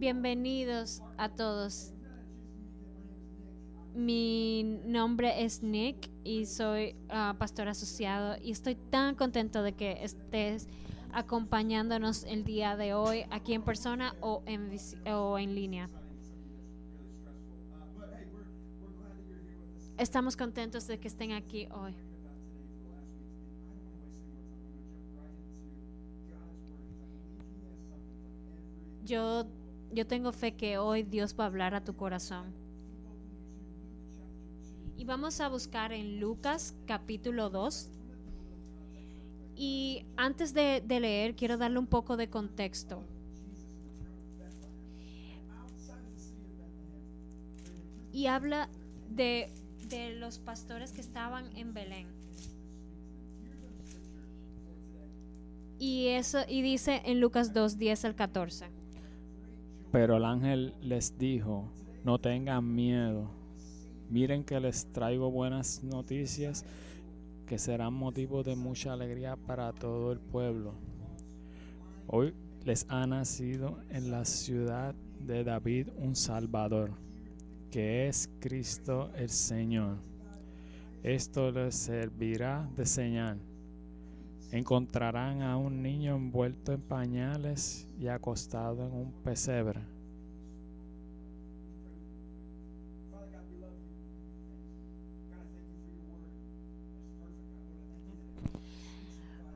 Bienvenidos 0.00 1.02
a 1.18 1.28
todos. 1.28 1.92
Mi 3.94 4.62
nombre 4.86 5.44
es 5.44 5.62
Nick 5.62 6.08
y 6.24 6.46
soy 6.46 6.96
ah, 7.10 7.36
pastor 7.38 7.68
asociado 7.68 8.38
y 8.42 8.50
estoy 8.50 8.76
tan 8.76 9.14
contento 9.14 9.62
de 9.62 9.74
que 9.74 10.02
estés 10.02 10.68
acompañándonos 11.12 12.24
el 12.24 12.44
día 12.44 12.78
de 12.78 12.94
hoy 12.94 13.26
aquí 13.28 13.52
en 13.52 13.62
persona 13.62 14.14
o 14.22 14.42
en, 14.46 14.74
o 15.12 15.38
en 15.38 15.54
línea. 15.54 15.90
Estamos 19.98 20.34
contentos 20.34 20.86
de 20.86 20.98
que 20.98 21.08
estén 21.08 21.32
aquí 21.32 21.68
hoy. 21.72 21.94
Yo, 29.04 29.44
yo 29.92 30.06
tengo 30.06 30.32
fe 30.32 30.54
que 30.54 30.78
hoy 30.78 31.02
Dios 31.02 31.34
va 31.38 31.44
a 31.44 31.46
hablar 31.48 31.74
a 31.74 31.84
tu 31.84 31.96
corazón. 31.96 32.52
Y 34.96 35.04
vamos 35.04 35.40
a 35.40 35.48
buscar 35.48 35.92
en 35.92 36.20
Lucas 36.20 36.74
capítulo 36.86 37.50
2. 37.50 37.88
Y 39.56 40.04
antes 40.16 40.54
de, 40.54 40.82
leer, 40.88 41.34
quiero 41.34 41.56
darle 41.56 41.78
un 41.78 41.86
poco 41.86 42.16
de 42.16 42.28
contexto. 42.28 43.02
Y 48.12 48.26
habla 48.26 48.68
de, 49.08 49.50
de 49.88 50.10
los 50.16 50.38
pastores 50.38 50.92
que 50.92 51.00
estaban 51.00 51.56
en 51.56 51.74
Belén. 51.74 52.06
Y 55.78 56.08
eso 56.08 56.40
y 56.46 56.60
dice 56.60 57.00
en 57.06 57.20
Lucas 57.20 57.54
2, 57.54 57.78
10 57.78 58.04
al 58.04 58.14
14. 58.14 58.79
Pero 59.92 60.16
el 60.16 60.24
ángel 60.24 60.74
les 60.80 61.18
dijo, 61.18 61.72
no 62.04 62.18
tengan 62.18 62.74
miedo 62.74 63.40
Miren 64.10 64.42
que 64.42 64.58
les 64.58 64.90
traigo 64.90 65.30
buenas 65.30 65.84
noticias 65.84 66.64
que 67.46 67.58
serán 67.58 67.94
motivo 67.94 68.42
de 68.42 68.56
mucha 68.56 68.92
alegría 68.92 69.36
para 69.36 69.72
todo 69.72 70.10
el 70.10 70.18
pueblo. 70.18 70.74
Hoy 72.08 72.34
les 72.64 72.86
ha 72.88 73.06
nacido 73.06 73.78
en 73.88 74.10
la 74.10 74.24
ciudad 74.24 74.96
de 75.20 75.44
David 75.44 75.90
un 75.96 76.16
Salvador, 76.16 76.90
que 77.70 78.08
es 78.08 78.28
Cristo 78.40 79.12
el 79.14 79.28
Señor. 79.28 79.98
Esto 81.04 81.52
les 81.52 81.76
servirá 81.76 82.68
de 82.74 82.86
señal. 82.86 83.38
Encontrarán 84.52 85.42
a 85.42 85.56
un 85.56 85.80
niño 85.82 86.16
envuelto 86.16 86.72
en 86.72 86.80
pañales 86.80 87.86
y 88.00 88.08
acostado 88.08 88.86
en 88.86 88.92
un 88.92 89.12
pesebre. 89.22 89.80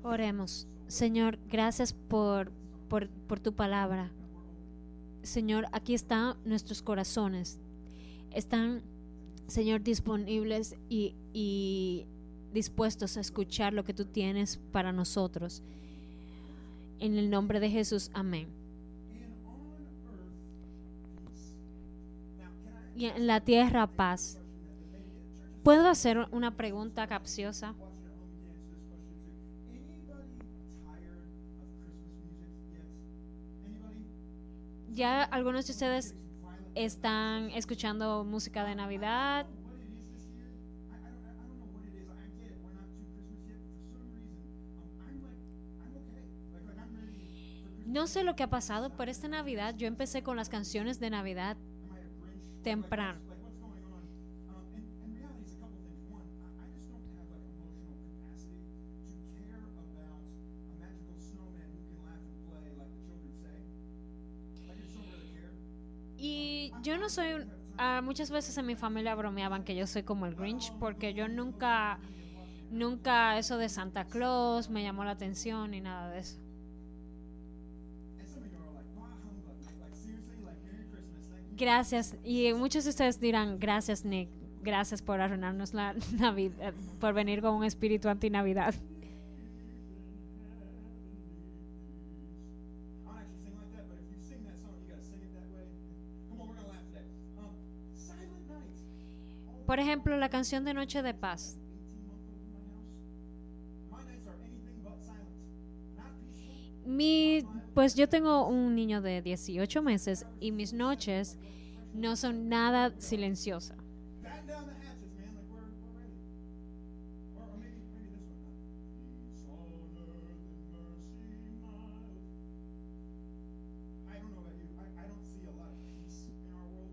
Oremos. 0.04 0.68
Señor, 0.86 1.38
gracias 1.50 1.92
por, 1.92 2.52
por, 2.88 3.40
tu 3.40 3.54
palabra. 3.54 4.12
Señor, 5.22 5.66
aquí 5.72 5.94
están 5.94 6.36
nuestros 6.44 6.82
corazones. 6.82 7.58
Están, 8.30 8.82
Señor, 9.48 9.82
disponibles 9.82 10.76
y, 10.88 11.16
y 11.32 12.06
dispuestos 12.54 13.18
a 13.18 13.20
escuchar 13.20 13.74
lo 13.74 13.84
que 13.84 13.92
tú 13.92 14.06
tienes 14.06 14.58
para 14.72 14.92
nosotros. 14.92 15.62
En 17.00 17.18
el 17.18 17.28
nombre 17.28 17.60
de 17.60 17.68
Jesús, 17.68 18.10
amén. 18.14 18.48
Y 22.96 23.06
en 23.06 23.26
la 23.26 23.40
tierra 23.40 23.86
paz. 23.86 24.38
¿Puedo 25.62 25.88
hacer 25.88 26.28
una 26.30 26.56
pregunta 26.56 27.06
capciosa? 27.06 27.74
ya 34.94 35.24
algunos 35.24 35.66
de 35.66 35.72
ustedes 35.72 36.14
están 36.74 37.50
escuchando 37.50 38.24
música 38.24 38.64
de 38.64 38.74
Navidad. 38.74 39.46
No 47.94 48.08
sé 48.08 48.24
lo 48.24 48.34
que 48.34 48.42
ha 48.42 48.50
pasado, 48.50 48.90
pero 48.96 49.08
esta 49.08 49.28
Navidad 49.28 49.76
yo 49.76 49.86
empecé 49.86 50.24
con 50.24 50.36
las 50.36 50.48
canciones 50.48 50.98
de 50.98 51.10
Navidad 51.10 51.56
temprano. 52.64 53.20
yo 66.82 66.98
no 66.98 67.08
soy 67.08 67.46
ah, 67.78 68.02
muchas 68.02 68.30
veces 68.30 68.58
en 68.58 68.66
mi 68.66 68.74
familia 68.74 69.14
bromeaban 69.14 69.62
que 69.62 69.74
yo 69.74 69.86
soy 69.86 70.02
como 70.02 70.26
el 70.26 70.34
Grinch 70.34 70.72
porque 70.80 71.14
yo 71.14 71.28
nunca 71.28 71.98
nunca 72.70 73.38
eso 73.38 73.56
de 73.56 73.68
Santa 73.68 74.04
Claus 74.04 74.68
me 74.68 74.82
llamó 74.82 75.04
la 75.04 75.12
atención 75.12 75.70
ni 75.70 75.80
nada 75.80 76.10
de 76.10 76.18
eso. 76.18 76.43
Gracias. 81.56 82.16
Y 82.24 82.52
muchos 82.52 82.84
de 82.84 82.90
ustedes 82.90 83.20
dirán, 83.20 83.58
gracias 83.58 84.04
Nick, 84.04 84.28
gracias 84.62 85.02
por 85.02 85.20
arruinarnos 85.20 85.72
la 85.72 85.94
Navidad, 86.18 86.74
por 87.00 87.14
venir 87.14 87.40
con 87.40 87.54
un 87.54 87.64
espíritu 87.64 88.08
anti-Navidad. 88.08 88.74
Por 99.66 99.80
ejemplo, 99.80 100.16
la 100.18 100.28
canción 100.28 100.64
de 100.64 100.74
Noche 100.74 101.02
de 101.02 101.14
Paz. 101.14 101.56
Mi, 106.84 107.23
pues 107.74 107.94
yo 107.94 108.08
tengo 108.08 108.46
un 108.46 108.74
niño 108.74 109.00
de 109.02 109.22
18 109.22 109.82
meses 109.82 110.26
y 110.40 110.52
mis 110.52 110.72
noches 110.72 111.38
no 111.94 112.16
son 112.16 112.48
nada 112.48 112.92
silenciosas. 112.98 113.78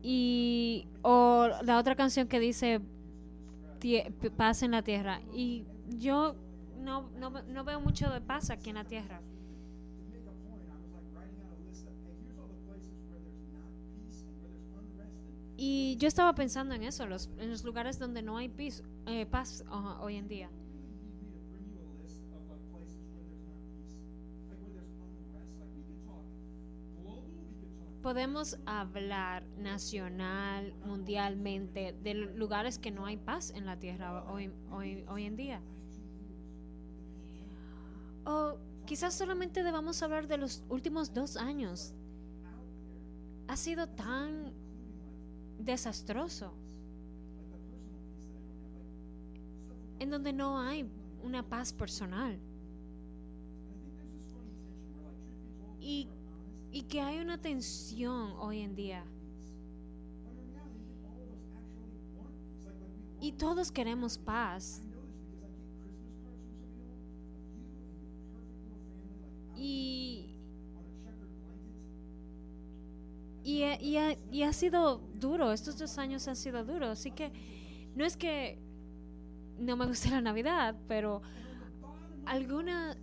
Y 0.03 0.87
o 1.03 1.47
la 1.63 1.77
otra 1.77 1.95
canción 1.95 2.27
que 2.27 2.39
dice 2.39 2.81
paz 4.35 4.63
en 4.63 4.71
la 4.71 4.81
tierra. 4.81 5.21
Y 5.33 5.65
yo 5.87 6.35
no, 6.79 7.09
no, 7.17 7.29
no 7.29 7.63
veo 7.63 7.79
mucho 7.79 8.09
de 8.09 8.21
paz 8.21 8.49
aquí 8.49 8.69
en 8.69 8.75
la 8.75 8.85
tierra. 8.85 9.21
Y 15.63 15.95
yo 15.97 16.07
estaba 16.07 16.33
pensando 16.33 16.73
en 16.73 16.81
eso, 16.81 17.05
los, 17.05 17.29
en 17.37 17.51
los 17.51 17.63
lugares 17.63 17.99
donde 17.99 18.23
no 18.23 18.35
hay 18.35 18.51
eh, 19.05 19.27
paz 19.27 19.63
hoy 19.99 20.15
en 20.15 20.27
día. 20.27 20.49
podemos 28.01 28.57
hablar 28.65 29.45
nacional, 29.59 30.73
mundialmente, 30.83 31.95
de 32.01 32.15
lugares 32.15 32.79
que 32.79 32.89
no 32.89 33.05
hay 33.05 33.17
paz 33.17 33.51
en 33.51 33.67
la 33.67 33.77
tierra 33.77 34.23
hoy, 34.31 34.51
hoy, 34.71 35.05
hoy 35.07 35.25
en 35.25 35.35
día. 35.35 35.61
O 38.25 38.57
quizás 38.87 39.13
solamente 39.13 39.61
debamos 39.61 40.01
hablar 40.01 40.27
de 40.27 40.39
los 40.39 40.63
últimos 40.69 41.13
dos 41.13 41.37
años. 41.37 41.93
Ha 43.47 43.55
sido 43.55 43.85
tan 43.85 44.59
desastroso. 45.65 46.53
En 49.99 50.09
donde 50.09 50.33
no 50.33 50.59
hay 50.59 50.89
una 51.23 51.43
paz 51.43 51.71
personal. 51.73 52.39
Y 55.79 56.07
y 56.71 56.83
que 56.83 57.01
hay 57.01 57.19
una 57.19 57.37
tensión 57.37 58.33
hoy 58.39 58.61
en 58.61 58.75
día. 58.75 59.03
Y 63.19 63.33
todos 63.33 63.71
queremos 63.71 64.17
paz. 64.17 64.81
Y, 73.81 73.97
ha, 73.97 74.15
y 74.31 74.43
ha 74.43 74.53
sido 74.53 74.99
duro, 75.15 75.51
estos 75.51 75.79
dos 75.79 75.97
años 75.97 76.27
han 76.27 76.35
sido 76.35 76.63
duros, 76.63 76.89
así 76.89 77.09
que 77.09 77.31
no 77.95 78.05
es 78.05 78.15
que 78.15 78.59
no 79.57 79.75
me 79.75 79.87
guste 79.87 80.11
la 80.11 80.21
Navidad, 80.21 80.75
pero 80.87 81.23
alguna, 82.25 82.95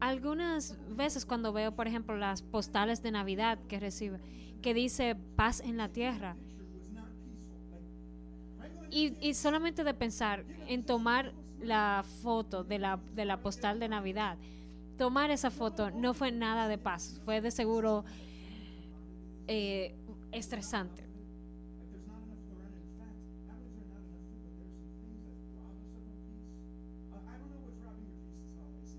algunas 0.00 0.76
veces 0.94 1.24
cuando 1.24 1.52
veo, 1.52 1.74
por 1.74 1.88
ejemplo, 1.88 2.14
las 2.16 2.42
postales 2.42 3.02
de 3.02 3.10
Navidad 3.10 3.58
que 3.68 3.80
recibe, 3.80 4.20
que 4.60 4.74
dice 4.74 5.16
paz 5.34 5.60
en 5.60 5.78
la 5.78 5.88
tierra, 5.88 6.36
y, 8.90 9.16
y 9.26 9.32
solamente 9.32 9.82
de 9.82 9.94
pensar 9.94 10.44
en 10.68 10.84
tomar 10.84 11.32
la 11.62 12.04
foto 12.22 12.64
de 12.64 12.78
la, 12.78 13.00
de 13.14 13.24
la 13.24 13.40
postal 13.40 13.80
de 13.80 13.88
Navidad, 13.88 14.36
tomar 14.98 15.30
esa 15.30 15.50
foto 15.50 15.90
no 15.90 16.12
fue 16.12 16.30
nada 16.30 16.68
de 16.68 16.76
paz, 16.76 17.18
fue 17.24 17.40
de 17.40 17.50
seguro 17.50 18.04
eh, 19.46 19.94
estresante. 20.32 21.04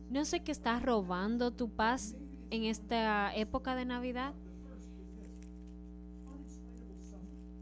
No 0.10 0.26
sé 0.26 0.42
qué 0.42 0.52
está 0.52 0.80
robando 0.80 1.52
tu 1.52 1.70
paz 1.70 2.16
en 2.52 2.66
esta 2.66 3.36
época 3.36 3.76
de 3.76 3.84
Navidad, 3.84 4.36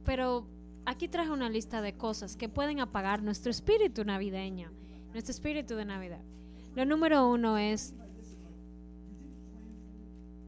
pero 0.04 0.46
aquí 0.86 1.08
traje 1.08 1.32
una 1.32 1.50
lista 1.50 1.82
de 1.82 1.94
cosas 1.96 2.36
que 2.36 2.50
pueden 2.50 2.82
apagar 2.82 3.24
nuestro 3.24 3.52
espíritu 3.52 4.04
navideño, 4.04 4.70
nuestro 5.14 5.32
espíritu 5.32 5.76
de 5.76 5.86
Navidad. 5.86 6.22
Lo 6.76 6.84
número 6.84 7.30
uno 7.30 7.58
es 7.58 7.96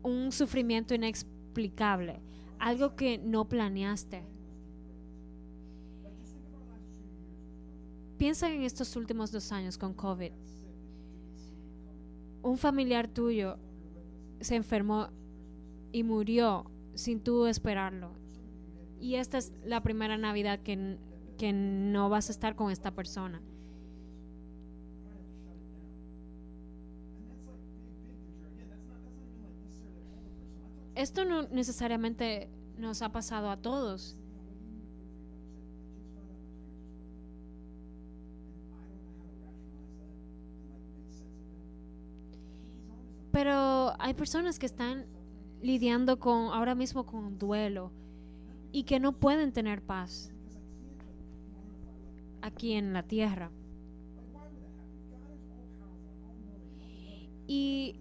un 0.04 0.34
sufrimiento 0.34 0.94
inexplicable, 1.54 2.22
algo 2.60 2.96
que 2.96 3.18
no 3.18 3.48
planeaste. 3.48 4.24
Piensa 8.18 8.50
en 8.54 8.64
estos 8.64 8.96
últimos 8.96 9.32
dos 9.32 9.52
años 9.52 9.78
con 9.78 9.94
COVID 9.94 10.32
un 12.44 12.58
familiar 12.58 13.08
tuyo 13.08 13.58
se 14.42 14.56
enfermó 14.56 15.08
y 15.92 16.04
murió 16.04 16.70
sin 16.94 17.22
tú 17.22 17.48
esperarlo. 17.48 18.12
Y 19.00 19.16
esta 19.16 19.38
es 19.38 19.54
la 19.64 19.82
primera 19.82 20.18
Navidad 20.18 20.60
que, 20.60 20.98
que 21.38 21.54
no 21.54 22.10
vas 22.10 22.30
a 22.30 22.32
estar 22.34 22.56
con 22.56 22.70
esta 22.72 22.92
persona. 22.92 23.42
Esto 30.96 31.26
no 31.26 31.44
necesariamente 31.44 32.50
nos 32.78 33.02
ha 33.02 33.12
pasado 33.12 33.50
a 33.50 33.58
todos. 33.58 34.16
Pero 43.32 44.00
hay 44.00 44.14
personas 44.14 44.60
que 44.60 44.68
están 44.68 45.08
lidiando 45.62 46.20
con 46.20 46.54
ahora 46.54 46.76
mismo 46.76 47.06
con 47.06 47.40
duelo 47.40 47.92
y 48.72 48.84
que 48.84 49.00
no 49.00 49.14
pueden 49.14 49.52
tener 49.52 49.82
paz 49.82 50.32
aquí 52.42 52.74
en 52.74 52.94
la 52.94 53.02
tierra. 53.02 53.50
Y 57.48 57.96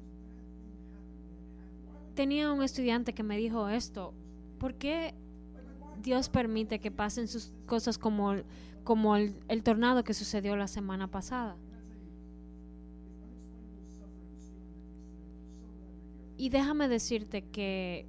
tenía 2.14 2.52
un 2.52 2.62
estudiante 2.62 3.12
que 3.12 3.22
me 3.22 3.36
dijo 3.36 3.68
esto, 3.68 4.14
¿por 4.58 4.74
qué 4.74 5.14
Dios 6.02 6.28
permite 6.28 6.78
que 6.78 6.90
pasen 6.90 7.28
sus 7.28 7.52
cosas 7.66 7.98
como, 7.98 8.34
como 8.84 9.16
el, 9.16 9.34
el 9.48 9.62
tornado 9.62 10.04
que 10.04 10.14
sucedió 10.14 10.56
la 10.56 10.68
semana 10.68 11.08
pasada? 11.08 11.56
Y 16.36 16.48
déjame 16.48 16.88
decirte 16.88 17.42
que, 17.42 18.06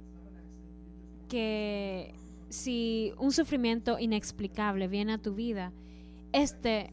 que 1.28 2.14
si 2.48 3.12
un 3.18 3.32
sufrimiento 3.32 3.98
inexplicable 3.98 4.88
viene 4.88 5.12
a 5.12 5.18
tu 5.18 5.34
vida, 5.34 5.72
este, 6.32 6.92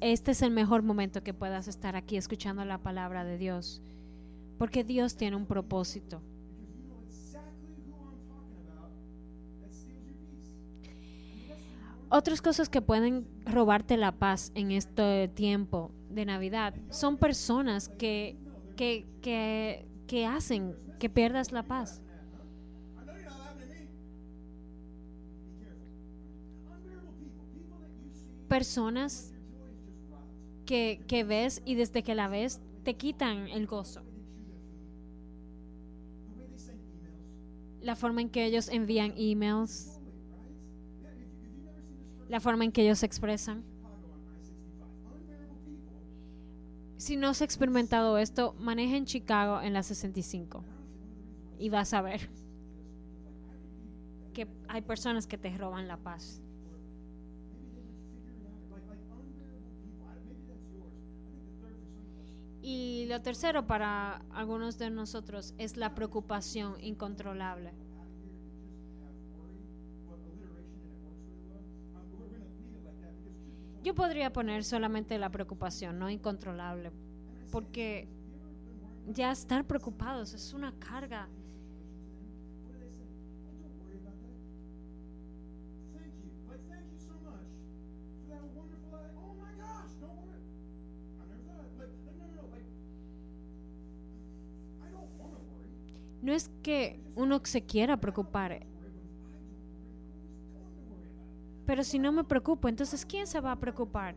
este 0.00 0.30
es 0.30 0.42
el 0.42 0.50
mejor 0.50 0.82
momento 0.82 1.22
que 1.22 1.34
puedas 1.34 1.68
estar 1.68 1.96
aquí 1.96 2.16
escuchando 2.16 2.64
la 2.64 2.78
palabra 2.78 3.24
de 3.24 3.36
Dios. 3.36 3.82
Porque 4.58 4.84
Dios 4.84 5.16
tiene 5.16 5.36
un 5.36 5.46
propósito. 5.46 6.20
Otras 12.08 12.40
cosas 12.40 12.68
que 12.68 12.80
pueden 12.80 13.26
robarte 13.44 13.96
la 13.96 14.12
paz 14.12 14.52
en 14.54 14.70
este 14.70 15.28
tiempo 15.28 15.90
de 16.08 16.24
Navidad 16.24 16.74
son 16.90 17.16
personas 17.18 17.88
que, 17.88 18.36
que, 18.76 19.04
que 20.06 20.26
hacen 20.26 20.76
que 20.98 21.10
pierdas 21.10 21.52
la 21.52 21.64
paz. 21.64 22.00
Personas 28.48 29.34
que, 30.64 31.02
que 31.08 31.24
ves 31.24 31.60
y 31.64 31.74
desde 31.74 32.04
que 32.04 32.14
la 32.14 32.28
ves 32.28 32.60
te 32.84 32.94
quitan 32.94 33.48
el 33.48 33.66
gozo. 33.66 34.05
La 37.86 37.94
forma 37.94 38.20
en 38.20 38.28
que 38.28 38.44
ellos 38.44 38.68
envían 38.68 39.14
emails, 39.16 40.00
la 42.28 42.40
forma 42.40 42.64
en 42.64 42.72
que 42.72 42.82
ellos 42.82 42.98
se 42.98 43.06
expresan. 43.06 43.62
si 47.06 47.14
no 47.14 47.28
has 47.28 47.40
experimentado 47.40 48.18
esto, 48.18 48.54
maneja 48.58 48.96
en 48.96 49.04
Chicago 49.04 49.60
en 49.60 49.72
la 49.72 49.84
65 49.84 50.64
y 51.56 51.68
vas 51.68 51.94
a 51.94 52.02
ver 52.02 52.28
que 54.34 54.48
hay 54.66 54.82
personas 54.82 55.28
que 55.28 55.38
te 55.38 55.56
roban 55.56 55.86
la 55.86 55.98
paz. 55.98 56.42
Y 63.06 63.08
lo 63.08 63.22
tercero 63.22 63.68
para 63.68 64.20
algunos 64.32 64.78
de 64.78 64.90
nosotros 64.90 65.54
es 65.58 65.76
la 65.76 65.94
preocupación 65.94 66.74
incontrolable. 66.80 67.70
Yo 73.84 73.94
podría 73.94 74.32
poner 74.32 74.64
solamente 74.64 75.16
la 75.18 75.30
preocupación, 75.30 76.00
no 76.00 76.10
incontrolable, 76.10 76.90
porque 77.52 78.08
ya 79.06 79.30
estar 79.30 79.64
preocupados 79.64 80.34
es 80.34 80.52
una 80.52 80.72
carga. 80.72 81.28
No 96.26 96.32
es 96.32 96.50
que 96.60 96.98
uno 97.14 97.40
se 97.44 97.62
quiera 97.62 98.00
preocupar, 98.00 98.66
pero 101.64 101.84
si 101.84 102.00
no 102.00 102.10
me 102.10 102.24
preocupo, 102.24 102.68
entonces 102.68 103.06
¿quién 103.06 103.28
se 103.28 103.40
va 103.40 103.52
a 103.52 103.60
preocupar? 103.60 104.16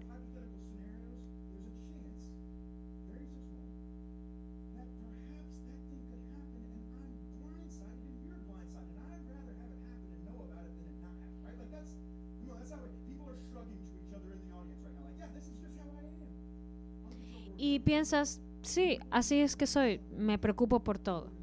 Y 17.58 17.80
piensas, 17.82 18.42
sí, 18.64 18.98
así 19.12 19.42
es 19.42 19.56
que 19.56 19.68
soy, 19.68 20.02
me 20.12 20.40
preocupo 20.40 20.80
por 20.80 20.98
todo. 20.98 21.39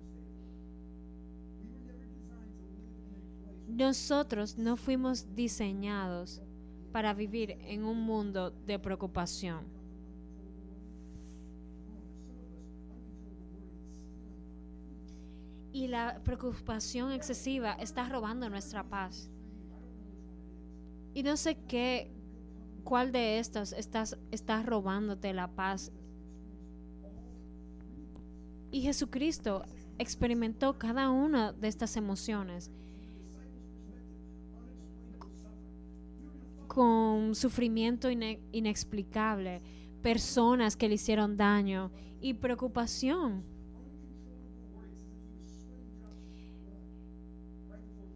Nosotros 3.76 4.56
no 4.56 4.78
fuimos 4.78 5.34
diseñados 5.34 6.40
para 6.92 7.12
vivir 7.12 7.58
en 7.60 7.84
un 7.84 8.00
mundo 8.00 8.50
de 8.50 8.78
preocupación. 8.78 9.66
Y 15.74 15.88
la 15.88 16.22
preocupación 16.24 17.12
excesiva 17.12 17.74
está 17.74 18.08
robando 18.08 18.48
nuestra 18.48 18.82
paz. 18.82 19.28
Y 21.12 21.22
no 21.22 21.36
sé 21.36 21.58
qué, 21.68 22.10
cuál 22.82 23.12
de 23.12 23.38
estas 23.38 23.74
estás, 23.74 24.16
estás 24.30 24.64
robándote 24.64 25.34
la 25.34 25.48
paz. 25.48 25.92
Y 28.70 28.80
Jesucristo 28.80 29.66
experimentó 29.98 30.78
cada 30.78 31.10
una 31.10 31.52
de 31.52 31.68
estas 31.68 31.98
emociones 31.98 32.70
con 36.76 37.34
sufrimiento 37.34 38.10
ine- 38.10 38.38
inexplicable, 38.52 39.62
personas 40.02 40.76
que 40.76 40.90
le 40.90 40.96
hicieron 40.96 41.38
daño 41.38 41.90
y 42.20 42.34
preocupación. 42.34 43.42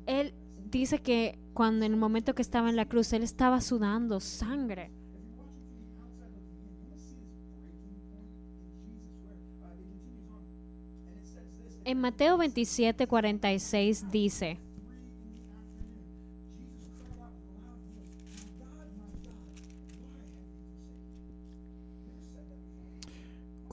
Él 0.04 0.34
dice 0.70 0.98
que 0.98 1.38
cuando 1.54 1.86
en 1.86 1.92
el 1.92 1.98
momento 1.98 2.34
que 2.34 2.42
estaba 2.42 2.68
en 2.68 2.76
la 2.76 2.84
cruz, 2.86 3.14
él 3.14 3.22
estaba 3.22 3.62
sudando 3.62 4.20
sangre. 4.20 4.90
En 11.86 11.98
Mateo 11.98 12.36
27, 12.36 13.06
46 13.06 14.10
dice, 14.10 14.58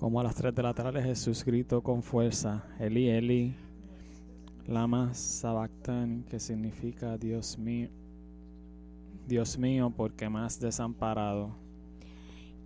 Como 0.07 0.21
a 0.21 0.23
las 0.23 0.35
3 0.35 0.55
de 0.55 0.63
la 0.63 0.73
tarde 0.73 1.03
Jesús 1.03 1.43
gritó 1.43 1.83
con 1.83 2.01
fuerza, 2.01 2.63
Eli, 2.79 3.09
Eli, 3.09 3.53
lama 4.65 5.13
sabactani, 5.13 6.23
que 6.23 6.39
significa 6.39 7.17
Dios 7.17 7.57
mío, 7.57 7.89
Dios 9.27 9.57
mío, 9.57 9.91
porque 9.93 10.23
has 10.23 10.61
desamparado. 10.61 11.57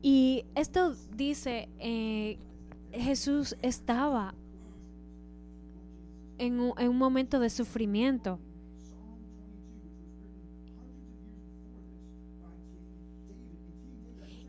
Y 0.03 0.45
esto 0.53 0.93
dice, 1.17 1.67
eh, 1.79 2.37
Jesús 2.91 3.57
estaba 3.63 4.35
en 6.37 6.59
un, 6.59 6.73
en 6.77 6.89
un 6.89 6.97
momento 6.99 7.39
de 7.39 7.49
sufrimiento. 7.49 8.37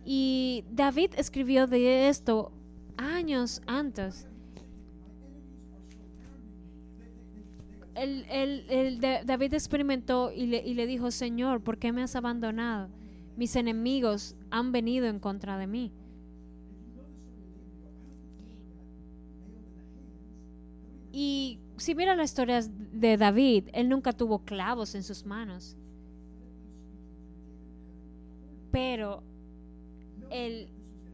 Y 0.04 0.66
David 0.70 1.12
escribió 1.16 1.66
de 1.66 2.10
esto 2.10 2.52
años 2.96 3.62
antes. 3.66 4.28
El, 7.94 8.24
el- 8.30 8.64
el 8.70 9.00
David 9.00 9.54
experimentó 9.54 10.32
y 10.32 10.46
le, 10.46 10.58
y 10.66 10.74
le 10.74 10.86
dijo, 10.86 11.10
Señor, 11.10 11.62
¿por 11.62 11.78
qué 11.78 11.92
me 11.92 12.02
has 12.02 12.16
abandonado? 12.16 12.88
Mis 13.36 13.54
enemigos 13.56 14.34
han 14.50 14.72
venido 14.72 15.06
en 15.06 15.18
contra 15.18 15.58
de 15.58 15.66
mí. 15.66 15.92
Y 21.12 21.58
si 21.76 21.94
mira 21.94 22.16
las 22.16 22.30
historias 22.30 22.70
de 22.92 23.16
David, 23.16 23.68
él 23.74 23.88
nunca 23.88 24.12
tuvo 24.12 24.38
clavos 24.40 24.94
en 24.94 25.02
sus 25.02 25.26
manos. 25.26 25.76
Pero 28.70 29.22
el 30.30 30.71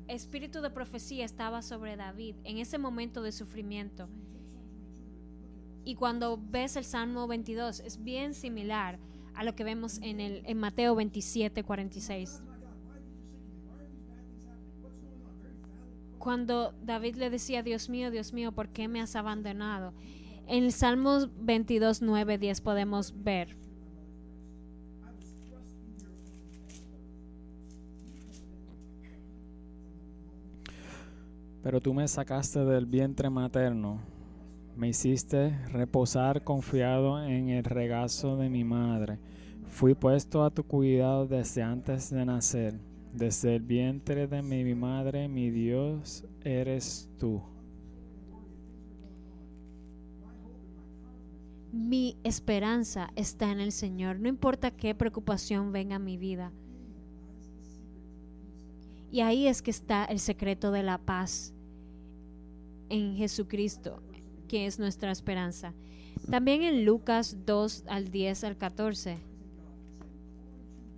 espíritu 0.09 0.61
de 0.61 0.71
profecía 0.71 1.25
estaba 1.25 1.63
sobre 1.63 1.97
David 1.97 2.37
en 2.45 2.59
ese 2.59 2.79
momento 2.79 3.23
de 3.23 3.33
sufrimiento. 3.33 4.09
Y 5.85 5.95
cuando 5.95 6.39
ves 6.39 6.77
el 6.77 6.85
Salmo 6.85 7.27
22, 7.27 7.81
es 7.81 8.03
bien 8.03 8.35
similar 8.35 8.99
a 9.35 9.45
lo 9.45 9.55
que 9.55 9.65
vemos 9.65 9.99
en, 10.03 10.21
el, 10.21 10.43
en 10.45 10.59
Mateo 10.59 10.95
27, 10.95 11.63
46. 11.63 12.43
Cuando 16.19 16.75
David 16.83 17.17
le 17.17 17.31
decía, 17.31 17.63
Dios 17.63 17.89
mío, 17.89 18.11
Dios 18.11 18.33
mío, 18.33 18.53
¿por 18.53 18.69
qué 18.69 18.89
me 18.89 19.01
has 19.01 19.15
abandonado? 19.15 19.95
En 20.47 20.65
el 20.65 20.73
Salmo 20.73 21.29
22, 21.41 22.03
9, 22.03 22.39
10 22.39 22.61
podemos 22.63 23.15
ver. 23.23 23.58
Pero 31.69 31.83
tú 31.83 31.93
me 31.93 32.09
sacaste 32.09 32.65
del 32.65 32.87
vientre 32.87 33.29
materno, 33.29 34.01
me 34.75 34.89
hiciste 34.89 35.51
reposar 35.67 36.43
confiado 36.43 37.23
en 37.23 37.51
el 37.51 37.63
regazo 37.63 38.39
de 38.39 38.49
mi 38.49 38.65
madre. 38.65 39.19
Fui 39.67 39.93
puesto 39.95 40.43
a 40.43 40.51
tu 40.51 40.65
cuidado 40.65 41.27
desde 41.27 41.63
antes 41.63 42.09
de 42.09 42.25
nacer, 42.25 42.81
desde 43.13 43.57
el 43.57 43.65
vientre 43.65 44.27
de 44.27 44.41
mi 44.41 44.75
madre, 44.75 45.29
mi 45.29 45.51
Dios 45.51 46.25
eres 46.43 47.11
tú. 47.19 47.43
Mi 51.71 52.17
esperanza 52.25 53.11
está 53.15 53.53
en 53.53 53.61
el 53.61 53.73
Señor, 53.73 54.21
no 54.21 54.29
importa 54.31 54.71
qué 54.71 54.95
preocupación 54.95 55.71
venga 55.71 55.97
a 55.97 55.99
mi 55.99 56.17
vida. 56.17 56.51
Y 59.11 59.21
ahí 59.21 59.47
es 59.47 59.61
que 59.61 59.71
está 59.71 60.07
el 60.07 60.19
secreto 60.19 60.71
de 60.71 60.83
la 60.83 60.97
paz 60.97 61.53
en 62.89 63.17
Jesucristo, 63.17 64.03
que 64.49 64.67
es 64.67 64.79
nuestra 64.79 65.11
esperanza. 65.11 65.75
También 66.31 66.63
en 66.63 66.85
Lucas 66.85 67.39
2 67.47 67.85
al 67.87 68.11
10 68.11 68.45
al 68.45 68.57
14 68.57 69.19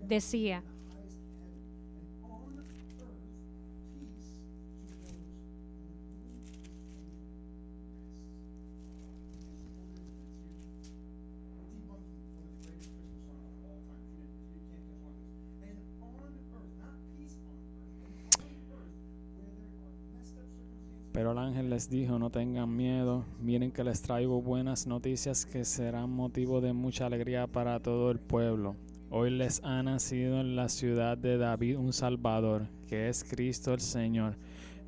decía, 0.06 0.62
ángel 21.50 21.69
les 21.69 21.90
dijo, 21.90 22.16
no 22.16 22.30
tengan 22.30 22.76
miedo, 22.76 23.25
miren 23.40 23.73
que 23.73 23.83
les 23.83 24.02
traigo 24.02 24.40
buenas 24.40 24.87
noticias 24.87 25.45
que 25.45 25.64
serán 25.64 26.09
motivo 26.09 26.61
de 26.61 26.73
mucha 26.73 27.07
alegría 27.07 27.49
para 27.49 27.80
todo 27.80 28.12
el 28.12 28.21
pueblo. 28.21 28.76
Hoy 29.11 29.30
les 29.30 29.61
ha 29.64 29.83
nacido 29.83 30.40
en 30.40 30.54
la 30.54 30.69
ciudad 30.69 31.19
de 31.19 31.38
David 31.38 31.76
un 31.76 31.92
Salvador, 31.92 32.69
que 32.87 33.09
es 33.09 33.25
Cristo 33.25 33.75
el 33.75 33.80
Señor. 33.80 34.37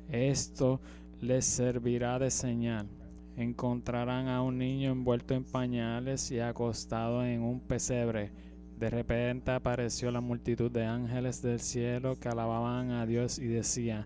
Esto 0.09 0.79
les 1.19 1.43
servirá 1.43 2.17
de 2.17 2.31
señal. 2.31 2.87
Encontrarán 3.35 4.29
a 4.29 4.41
un 4.41 4.57
niño 4.57 4.93
envuelto 4.93 5.33
en 5.33 5.43
pañales 5.43 6.31
y 6.31 6.39
acostado 6.39 7.25
en 7.25 7.41
un 7.41 7.59
pesebre. 7.59 8.31
De 8.79 8.89
repente 8.89 9.51
apareció 9.51 10.11
la 10.11 10.21
multitud 10.21 10.71
de 10.71 10.85
ángeles 10.85 11.41
del 11.41 11.59
cielo 11.59 12.17
que 12.17 12.29
alababan 12.29 12.91
a 12.91 13.05
Dios 13.05 13.37
y 13.37 13.47
decían, 13.47 14.05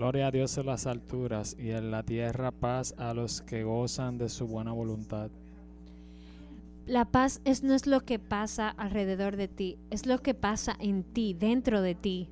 Gloria 0.00 0.28
a 0.28 0.30
Dios 0.30 0.56
en 0.56 0.64
las 0.64 0.86
alturas 0.86 1.54
y 1.58 1.72
en 1.72 1.90
la 1.90 2.02
tierra 2.02 2.52
paz 2.52 2.94
a 2.96 3.12
los 3.12 3.42
que 3.42 3.64
gozan 3.64 4.16
de 4.16 4.30
su 4.30 4.46
buena 4.46 4.72
voluntad. 4.72 5.30
la 6.86 7.04
paz 7.04 7.42
es, 7.44 7.62
no 7.62 7.74
es 7.74 7.86
lo 7.86 8.00
que 8.00 8.18
pasa 8.18 8.70
alrededor 8.70 9.36
de 9.36 9.46
ti, 9.46 9.76
es 9.90 10.06
lo 10.06 10.22
que 10.22 10.32
pasa 10.32 10.74
en 10.80 11.04
ti, 11.04 11.34
dentro 11.34 11.82
de 11.82 11.94
ti. 11.94 12.30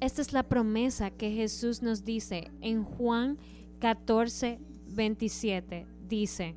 Esta 0.00 0.22
es 0.22 0.32
la 0.32 0.42
promesa 0.42 1.12
que 1.12 1.30
Jesús 1.30 1.80
nos 1.80 2.04
dice 2.04 2.50
en 2.60 2.82
Juan 2.82 3.38
14, 3.78 4.58
27. 4.88 5.86
Dice, 6.08 6.56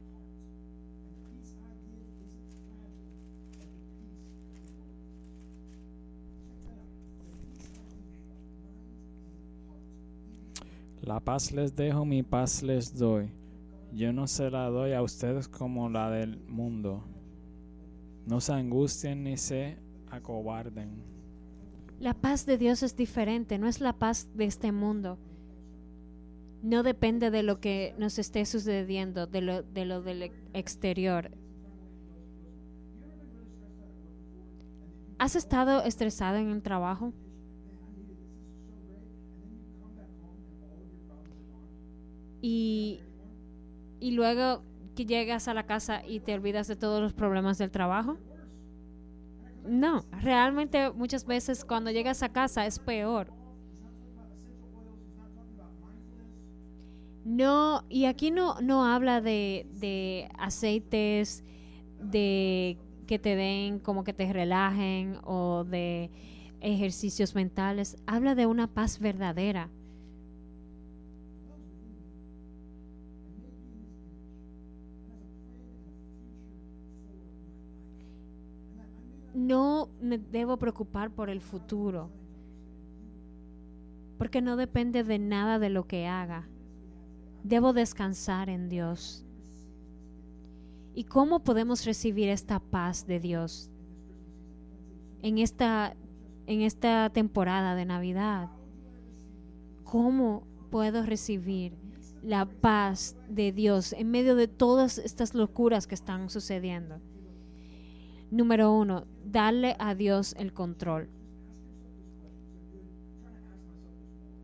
La 11.02 11.20
paz 11.20 11.52
les 11.52 11.76
dejo, 11.76 12.06
mi 12.06 12.22
paz 12.22 12.62
les 12.62 12.98
doy. 12.98 13.32
Yo 13.92 14.14
no 14.14 14.28
se 14.28 14.52
la 14.52 14.70
doy 14.70 14.94
a 14.94 15.02
ustedes 15.02 15.48
como 15.48 15.90
la 15.90 16.12
del 16.12 16.38
mundo. 16.48 17.04
No 18.28 18.40
se 18.40 18.54
angustien 18.54 19.24
ni 19.24 19.36
se 19.38 19.78
acobarden. 20.10 21.04
la 22.00 22.14
paz 22.16 22.46
de 22.46 22.58
Dios 22.58 22.82
es 22.82 22.96
diferente, 22.96 23.60
no 23.60 23.68
es 23.68 23.80
la 23.80 23.94
paz 23.94 24.30
de 24.34 24.46
este 24.46 24.72
mundo. 24.72 25.20
No 26.64 26.84
depende 26.84 27.32
de 27.32 27.44
lo 27.44 27.60
que 27.60 27.96
nos 27.98 28.20
esté 28.20 28.46
sucediendo, 28.46 29.28
de 29.28 29.42
lo, 29.42 29.64
de 29.64 29.86
lo 29.86 30.02
del 30.02 30.32
exterior. 30.54 31.32
¿Has 35.18 35.36
estado 35.36 35.84
estresado 35.84 36.38
en 36.38 36.50
el 36.50 36.62
trabajo? 36.62 37.14
Y, 42.42 43.02
y 44.00 44.12
luego 44.12 44.64
que 44.96 45.06
llegas 45.06 45.48
a 45.48 45.54
la 45.54 45.66
casa 45.66 46.02
y 46.06 46.20
te 46.20 46.34
olvidas 46.34 46.68
de 46.68 46.76
todos 46.76 47.02
los 47.02 47.14
problemas 47.14 47.58
del 47.58 47.72
trabajo. 47.72 48.18
No, 49.66 50.06
realmente 50.12 50.92
muchas 50.92 51.26
veces 51.26 51.64
cuando 51.64 51.92
llegas 51.92 52.24
a 52.24 52.30
casa 52.30 52.66
es 52.66 52.80
peor. 52.80 53.32
No, 57.24 57.84
y 57.88 58.06
aquí 58.06 58.32
no, 58.32 58.60
no 58.62 58.84
habla 58.86 59.22
de, 59.22 59.68
de 59.80 60.28
aceites, 60.40 61.44
de 62.00 62.78
que 63.06 63.20
te 63.20 63.36
den 63.36 63.80
como 63.80 64.04
que 64.04 64.14
te 64.14 64.32
relajen 64.34 65.20
o 65.24 65.64
de 65.64 66.10
ejercicios 66.62 67.36
mentales. 67.36 67.98
Habla 68.08 68.34
de 68.34 68.48
una 68.48 68.68
paz 68.68 69.00
verdadera. 69.00 69.70
No 79.42 79.90
me 80.00 80.20
debo 80.20 80.58
preocupar 80.58 81.10
por 81.10 81.32
el 81.32 81.42
futuro, 81.42 82.12
porque 84.20 84.40
no 84.40 84.56
depende 84.56 85.04
de 85.04 85.18
nada 85.18 85.58
de 85.58 85.72
lo 85.72 85.88
que 85.88 86.06
haga. 86.06 86.48
Debo 87.44 87.74
descansar 87.74 88.50
en 88.50 88.70
Dios. 88.70 89.26
¿Y 90.94 91.06
cómo 91.06 91.40
podemos 91.40 91.86
recibir 91.86 92.30
esta 92.30 92.60
paz 92.60 93.08
de 93.08 93.20
Dios 93.20 93.72
en 95.24 95.40
esta, 95.40 95.96
en 96.46 96.62
esta 96.62 97.10
temporada 97.10 97.74
de 97.74 97.86
Navidad? 97.86 98.52
¿Cómo 99.86 100.44
puedo 100.70 101.02
recibir 101.04 101.74
la 102.22 102.46
paz 102.46 103.18
de 103.28 103.52
Dios 103.52 103.94
en 103.94 104.12
medio 104.12 104.36
de 104.36 104.48
todas 104.48 105.00
estas 105.00 105.34
locuras 105.34 105.88
que 105.88 105.96
están 105.96 106.30
sucediendo? 106.30 107.02
Número 108.32 108.74
uno, 108.74 109.06
darle 109.26 109.76
a 109.78 109.94
Dios 109.94 110.34
el 110.38 110.54
control. 110.54 111.10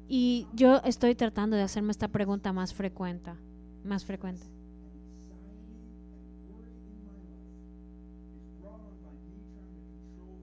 Y 0.10 0.48
yo 0.54 0.82
estoy 0.84 1.16
tratando 1.16 1.56
de 1.56 1.64
hacerme 1.64 1.92
esta 1.92 2.10
pregunta 2.10 2.52
más 2.52 2.74
frecuente, 2.74 3.32
más 3.86 4.04
frecuente. 4.06 4.46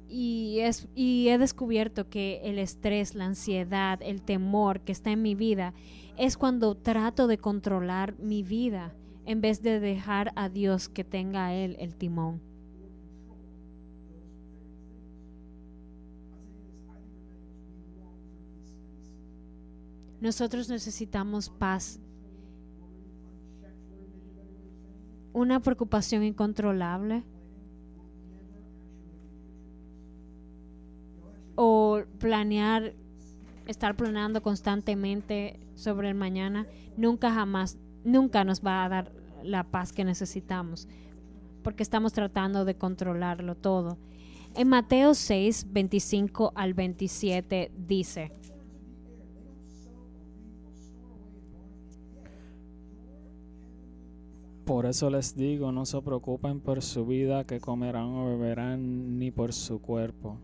Y, 0.09 0.61
es, 0.61 0.87
y 0.95 1.29
he 1.29 1.39
descubierto 1.39 2.09
que 2.09 2.41
el 2.45 2.59
estrés, 2.59 3.15
la 3.15 3.27
ansiedad, 3.27 3.99
el 4.01 4.23
temor 4.23 4.81
que 4.81 4.93
está 4.93 5.11
en 5.11 5.23
mi 5.23 5.35
vida 5.35 5.75
es 6.17 6.37
cuando 6.37 6.77
trato 6.77 7.27
de 7.27 7.37
controlar 7.39 8.17
mi 8.19 8.43
vida 8.43 8.95
en 9.27 9.41
vez 9.41 9.61
de 9.63 9.81
dejar 9.81 10.33
a 10.37 10.49
Dios 10.49 10.89
que 10.89 11.05
tenga 11.05 11.53
Él 11.53 11.77
el 11.79 11.95
timón. 11.95 12.53
Nosotros 20.25 20.71
necesitamos 20.71 21.50
paz. 21.50 22.00
Una 25.35 25.61
preocupación 25.61 26.25
incontrolable. 26.25 27.23
O 31.57 32.04
planear, 32.19 32.95
estar 33.66 33.97
planeando 33.97 34.43
constantemente 34.43 35.61
sobre 35.75 36.09
el 36.09 36.14
mañana, 36.14 36.66
nunca 36.97 37.31
jamás, 37.31 37.76
nunca 38.02 38.45
nos 38.45 38.64
va 38.64 38.83
a 38.83 38.88
dar 38.88 39.12
la 39.43 39.64
paz 39.64 39.93
que 39.93 40.04
necesitamos, 40.04 40.88
porque 41.62 41.83
estamos 41.83 42.14
tratando 42.14 42.64
de 42.64 42.76
controlarlo 42.76 43.57
todo. 43.57 43.99
En 44.54 44.69
Mateo 44.69 45.12
6, 45.12 45.66
25 45.71 46.52
al 46.54 46.73
27 46.73 47.73
dice, 47.76 48.33
Por 54.64 54.87
eso 54.87 55.11
les 55.11 55.37
digo, 55.37 55.73
no 55.73 55.85
se 55.85 56.00
preocupen 56.00 56.59
por 56.59 56.80
su 56.80 57.04
vida 57.04 57.45
que 57.45 57.60
comerán 57.60 58.15
o 58.15 58.30
beberán, 58.30 59.19
ni 59.19 59.30
por 59.30 59.52
su 59.52 59.78
cuerpo, 59.82 60.39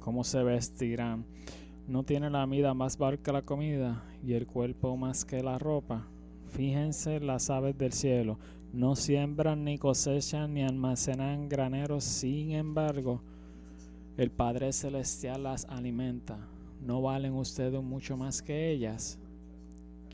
cómo 0.00 0.24
se 0.24 0.42
vestirán. 0.42 1.26
¿No 1.86 2.02
tiene 2.02 2.30
la 2.30 2.46
vida 2.46 2.72
más 2.72 2.96
valor 2.96 3.18
que 3.18 3.30
la 3.30 3.42
comida 3.42 4.02
y 4.24 4.32
el 4.32 4.46
cuerpo 4.46 4.96
más 4.96 5.26
que 5.26 5.42
la 5.42 5.58
ropa? 5.58 6.06
Fíjense 6.46 7.20
las 7.20 7.50
aves 7.50 7.76
del 7.76 7.92
cielo, 7.92 8.38
no 8.72 8.96
siembran 8.96 9.64
ni 9.64 9.76
cosechan 9.76 10.54
ni 10.54 10.62
almacenan 10.62 11.50
graneros, 11.50 12.04
sin 12.04 12.52
embargo, 12.52 13.20
el 14.16 14.30
Padre 14.30 14.72
Celestial 14.72 15.42
las 15.42 15.66
alimenta. 15.66 16.38
¿No 16.80 17.02
valen 17.02 17.34
ustedes 17.34 17.82
mucho 17.82 18.16
más 18.16 18.40
que 18.40 18.70
ellas? 18.70 19.18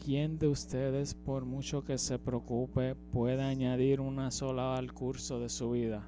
¿Quién 0.04 0.38
de 0.38 0.48
ustedes, 0.48 1.14
por 1.14 1.46
mucho 1.46 1.82
que 1.82 1.96
se 1.96 2.18
preocupe, 2.18 2.94
puede 2.94 3.42
añadir 3.42 4.02
una 4.02 4.30
sola 4.30 4.76
al 4.76 4.92
curso 4.92 5.40
de 5.40 5.48
su 5.48 5.70
vida? 5.70 6.06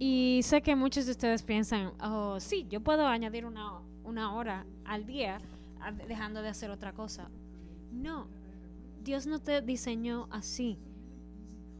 Y 0.00 0.40
sé 0.42 0.62
que 0.62 0.74
muchos 0.74 1.06
de 1.06 1.12
ustedes 1.12 1.44
piensan, 1.44 1.92
oh, 2.02 2.40
sí, 2.40 2.66
yo 2.68 2.80
puedo 2.80 3.06
añadir 3.06 3.46
una, 3.46 3.78
una 4.02 4.34
hora 4.34 4.66
al 4.84 5.06
día 5.06 5.38
dejando 6.08 6.42
de 6.42 6.48
hacer 6.48 6.70
otra 6.72 6.92
cosa. 6.92 7.30
No, 7.92 8.26
Dios 9.04 9.28
no 9.28 9.38
te 9.38 9.60
diseñó 9.62 10.26
así. 10.32 10.76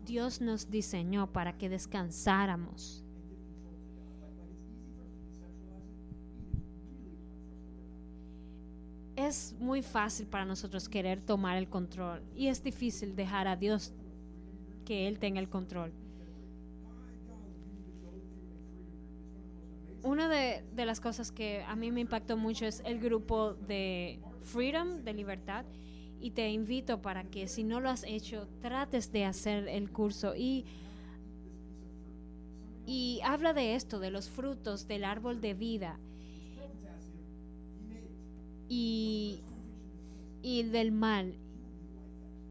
Dios 0.05 0.40
nos 0.40 0.70
diseñó 0.70 1.33
para 1.33 1.59
que 1.59 1.68
descansáramos. 1.68 2.99
Es 9.26 9.54
muy 9.59 9.83
fácil 9.83 10.26
para 10.26 10.44
nosotros 10.44 10.88
querer 10.88 11.20
tomar 11.20 11.56
el 11.56 11.68
control 11.68 12.22
y 12.37 12.48
es 12.48 12.62
difícil 12.62 13.16
dejar 13.16 13.48
a 13.48 13.56
Dios 13.56 13.92
que 14.85 15.09
Él 15.09 15.18
tenga 15.18 15.40
el 15.40 15.48
control. 15.48 15.92
Una 20.02 20.28
de, 20.28 20.64
las 20.85 21.00
cosas 21.00 21.30
que 21.30 21.62
a 21.64 21.76
mí 21.76 21.90
me 21.90 22.00
impactó 22.00 22.37
mucho 22.37 22.64
es 22.66 22.83
el 22.87 23.00
grupo 23.00 23.52
de 23.52 24.18
Freedom, 24.40 25.04
de 25.04 25.12
libertad, 25.12 25.66
y 26.20 26.30
te 26.30 26.50
invito 26.50 27.02
para 27.02 27.24
que 27.24 27.48
si 27.48 27.64
no 27.64 27.80
lo 27.80 27.90
has 27.90 28.04
hecho, 28.04 28.48
trates 28.61 29.12
de 29.12 29.24
hacer 29.24 29.68
el 29.68 29.90
curso 29.90 30.35
y, 30.35 30.64
y 32.87 33.20
habla 33.24 33.52
de 33.52 33.74
esto, 33.74 34.00
de 34.00 34.11
los 34.11 34.28
frutos 34.28 34.87
del 34.88 35.04
árbol 35.04 35.40
de 35.40 35.54
vida 35.54 35.98
y, 38.70 39.42
del 40.70 40.92
mal. 40.92 41.35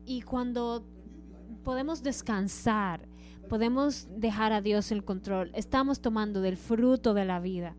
Y 0.05 0.21
cuando 0.21 0.84
podemos 1.63 2.03
descansar, 2.03 3.08
podemos 3.47 4.08
dejar 4.17 4.51
a 4.51 4.62
Dios 4.62 4.91
el 4.91 5.03
control, 5.03 5.49
estamos 5.55 6.01
tomando 6.01 6.41
del 6.41 6.58
fruto 6.58 7.13
de 7.13 7.25
la 7.25 7.39
vida. 7.39 7.75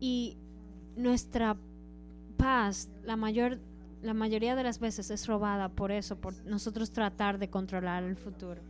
Y 0.00 0.36
nuestra 0.94 1.56
paz, 2.36 2.88
la 3.02 3.16
mayor 3.16 3.58
la 4.02 4.14
mayoría 4.14 4.54
de 4.54 4.62
las 4.62 4.78
veces 4.78 5.10
es 5.10 5.26
robada 5.26 5.68
por 5.68 5.90
eso, 5.90 6.16
por 6.16 6.34
nosotros 6.44 6.90
tratar 6.90 7.38
de 7.38 7.48
controlar 7.48 8.04
el 8.04 8.16
futuro. 8.16 8.60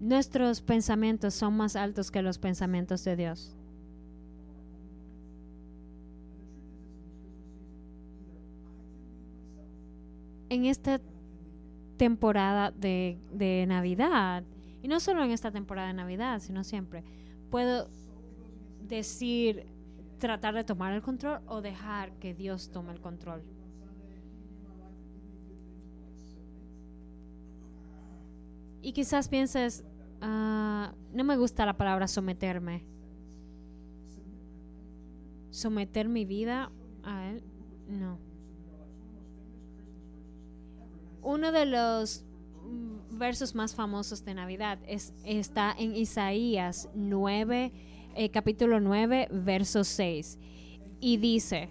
Nuestros 0.00 0.60
pensamientos 0.60 1.34
son 1.34 1.56
más 1.56 1.76
altos 1.76 2.10
que 2.10 2.22
los 2.22 2.38
pensamientos 2.38 3.04
de 3.04 3.16
Dios. 3.16 3.54
En 10.48 10.66
esta 10.66 11.00
temporada 11.96 12.72
de, 12.72 13.16
de 13.32 13.64
Navidad, 13.66 14.44
y 14.82 14.88
no 14.88 14.98
solo 15.00 15.22
en 15.22 15.30
esta 15.30 15.50
temporada 15.50 15.88
de 15.88 15.94
Navidad, 15.94 16.40
sino 16.40 16.64
siempre, 16.64 17.04
puedo 17.50 17.88
decir 18.88 19.71
tratar 20.22 20.54
de 20.54 20.62
tomar 20.62 20.92
el 20.92 21.02
control 21.02 21.40
o 21.46 21.60
dejar 21.60 22.12
que 22.20 22.32
Dios 22.32 22.70
tome 22.70 22.92
el 22.92 23.00
control. 23.00 23.42
Y 28.80 28.92
quizás 28.92 29.28
pienses, 29.28 29.84
ah, 30.20 30.94
no 31.12 31.24
me 31.24 31.36
gusta 31.36 31.66
la 31.66 31.76
palabra 31.76 32.06
someterme. 32.06 32.84
Someter 35.50 36.08
mi 36.08 36.24
vida 36.24 36.70
a 37.02 37.26
Él, 37.26 37.42
no. 37.88 38.18
Uno 41.20 41.50
de 41.50 41.66
los 41.66 42.24
versos 43.10 43.56
más 43.56 43.74
famosos 43.74 44.24
de 44.24 44.34
Navidad 44.34 44.78
es, 44.86 45.14
está 45.24 45.74
en 45.76 45.96
Isaías 45.96 46.88
9, 46.94 47.72
eh, 48.14 48.30
capítulo 48.30 48.80
9, 48.80 49.28
verso 49.30 49.84
6. 49.84 50.38
Y 51.00 51.16
dice, 51.16 51.68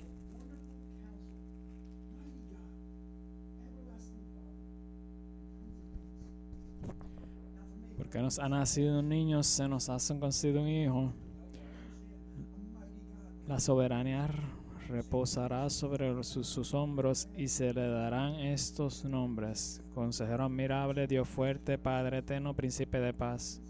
que 8.11 8.19
nos 8.19 8.39
ha 8.39 8.49
nacido 8.49 8.99
un 8.99 9.07
niño, 9.07 9.41
se 9.41 9.67
nos 9.67 9.89
ha 9.89 9.97
concedido 10.19 10.61
un 10.61 10.67
hijo. 10.67 11.13
La 13.47 13.59
soberanía 13.59 14.29
reposará 14.89 15.69
sobre 15.69 16.21
sus, 16.23 16.73
hombros 16.73 17.29
y 17.37 17.47
se 17.47 17.73
le 17.73 17.87
darán 17.87 18.35
estos 18.35 19.05
nombres. 19.05 19.81
Consejero 19.95 20.43
admirable, 20.43 21.07
Dios 21.07 21.27
fuerte, 21.27 21.77
Padre 21.77 22.17
eterno, 22.17 22.53
príncipe 22.53 22.99
de 22.99 23.13
paz. 23.13 23.61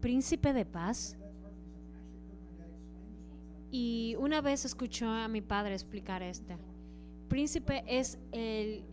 Príncipe 0.00 0.52
de 0.52 0.66
paz. 0.66 1.16
Y 3.70 4.16
una 4.18 4.40
vez 4.40 4.64
escuchó 4.64 5.08
a 5.08 5.28
mi 5.28 5.40
padre 5.40 5.74
explicar 5.74 6.22
esto. 6.22 6.54
Príncipe 7.28 7.84
es 7.86 8.18
el, 8.32 8.84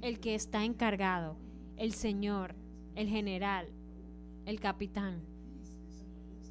el 0.00 0.20
que 0.20 0.34
está 0.34 0.64
encargado, 0.64 1.36
el 1.76 1.92
señor, 1.92 2.54
el 2.94 3.08
general, 3.08 3.68
el 4.44 4.60
capitán. 4.60 5.22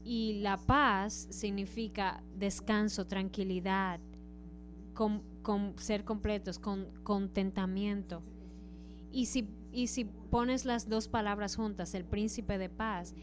Y 0.04 0.42
la 0.42 0.58
paz 0.58 1.28
significa 1.32 2.22
descanso, 2.36 3.08
tranquilidad, 3.08 4.00
con, 4.94 5.24
ser 5.78 6.04
completos, 6.04 6.60
con 6.60 6.88
contentamiento. 7.04 8.22
Y 9.12 9.28
si, 9.28 9.48
y 9.72 9.88
si 9.88 10.06
pones 10.06 10.66
las 10.66 10.90
dos 10.90 11.08
palabras 11.08 11.56
juntas, 11.56 11.94
el 11.96 12.06
príncipe 12.06 12.58
de 12.58 12.70
paz, 12.70 13.16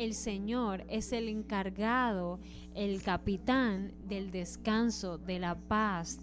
el 0.00 0.14
Señor 0.14 0.86
es 0.88 1.12
el 1.12 1.28
encargado, 1.28 2.40
el 2.74 3.02
capitán 3.02 3.92
del 4.08 4.30
descanso, 4.30 5.18
de 5.18 5.38
la 5.38 5.56
paz. 5.56 6.20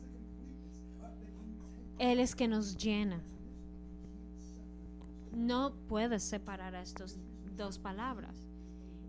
Él 2.00 2.20
es 2.20 2.36
que 2.36 2.48
nos 2.48 2.76
llena. 2.76 3.22
No 5.32 5.76
puedes 5.88 6.24
separar 6.24 6.74
estas 6.74 7.20
dos 7.56 7.78
palabras. 7.78 8.36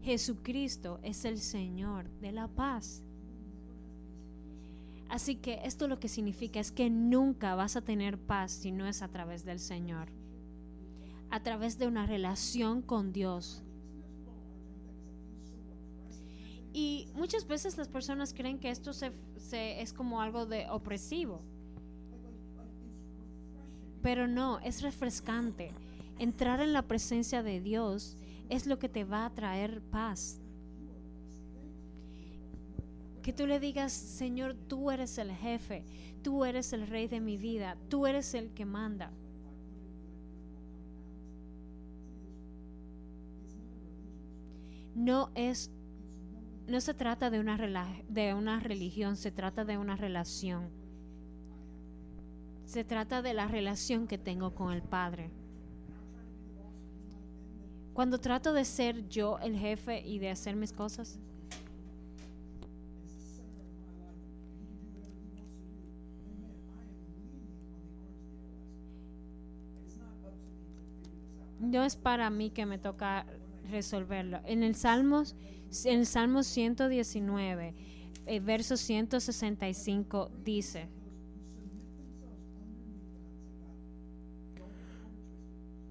Jesucristo 0.03 1.01
es 1.03 1.25
el 1.25 1.39
Señor 1.39 2.11
de 2.21 2.33
la 2.33 2.47
paz. 2.47 3.03
Así 5.09 5.37
que 5.37 5.61
esto 5.65 5.89
lo 5.89 5.99
que 5.99 6.09
significa 6.09 6.61
es 6.61 6.73
que 6.73 6.91
nunca 6.91 7.55
vas 7.55 7.77
a 7.77 7.81
tener 7.81 8.19
paz 8.19 8.53
si 8.53 8.71
no 8.71 8.87
es 8.87 9.01
a 9.01 9.09
través 9.09 9.47
del 9.47 9.61
Señor. 9.61 10.09
A 11.31 11.43
través 11.43 11.79
de 11.79 11.87
una 11.87 12.05
relación 12.05 12.83
con 12.83 13.15
Dios. 13.15 13.63
Y 16.73 17.09
muchas 17.15 17.47
veces 17.47 17.77
las 17.77 17.89
personas 17.89 18.35
creen 18.35 18.59
que 18.59 18.71
esto 18.71 18.93
se, 18.93 19.13
es 19.53 19.93
como 19.93 20.21
algo 20.21 20.47
de 20.47 20.69
opresivo. 20.71 21.41
Pero 24.03 24.27
no, 24.27 24.59
es 24.61 24.83
refrescante. 24.83 25.71
Entrar 26.19 26.61
en 26.61 26.73
la 26.73 26.83
presencia 26.83 27.43
de 27.43 27.61
Dios 27.61 28.17
es 28.49 28.67
lo 28.67 28.79
que 28.79 28.89
te 28.89 29.05
va 29.05 29.27
a 29.27 29.35
traer 29.35 29.81
paz. 29.83 30.41
Que 33.23 33.33
tú 33.33 33.47
le 33.47 33.61
digas, 33.61 33.93
Señor, 33.93 34.55
tú 34.55 34.91
eres 34.91 35.19
el 35.19 35.33
jefe, 35.33 35.85
tú 36.23 36.45
eres 36.45 36.73
el 36.73 36.87
rey 36.87 37.09
de 37.09 37.21
mi 37.21 37.37
vida, 37.37 37.77
tú 37.89 38.07
eres 38.07 38.35
el 38.35 38.51
que 38.51 38.65
manda. 38.65 39.11
No 44.95 45.31
es 45.35 45.71
no 46.69 46.83
se 46.83 46.93
trata 46.93 47.31
de 47.31 47.41
una, 47.41 47.57
de 48.09 48.35
una 48.35 48.61
religión, 48.61 49.17
se 49.17 49.33
trata 49.33 49.65
de 49.65 49.79
una 49.79 49.97
relación. 49.97 50.69
Se 52.67 52.85
trata 52.85 53.23
de 53.23 53.33
la 53.33 53.49
relación 53.49 54.07
que 54.07 54.19
tengo 54.19 54.55
con 54.55 54.73
el 54.73 54.83
Padre. 54.83 55.31
Cuando 57.95 58.19
trato 58.19 58.53
de 58.53 58.67
ser 58.67 59.09
yo 59.09 59.39
el 59.39 59.59
jefe 59.59 60.07
y 60.07 60.19
de 60.19 60.31
hacer 60.31 60.57
mis 60.57 60.73
cosas, 60.73 61.19
no 71.59 71.83
es 71.83 71.97
para 71.97 72.29
mí 72.29 72.51
que 72.51 72.67
me 72.67 72.79
toca 72.79 73.27
resolverlo. 73.69 74.41
En 74.45 74.63
el 74.63 74.75
Salmos, 74.75 75.37
en 75.85 76.01
el 76.01 76.07
Salmo 76.07 76.43
119, 76.43 77.75
el 78.27 78.41
verso 78.41 78.77
165 78.77 80.31
dice, 80.45 80.89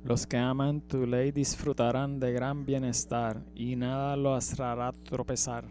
Los 0.07 0.25
que 0.25 0.37
aman 0.37 0.79
tu 0.79 1.05
ley 1.05 1.33
disfrutarán 1.33 2.17
de 2.17 2.31
gran 2.31 2.65
bienestar 2.65 3.43
y 3.53 3.75
nada 3.75 4.15
lo 4.15 4.33
hará 4.35 4.93
tropezar. 4.93 5.65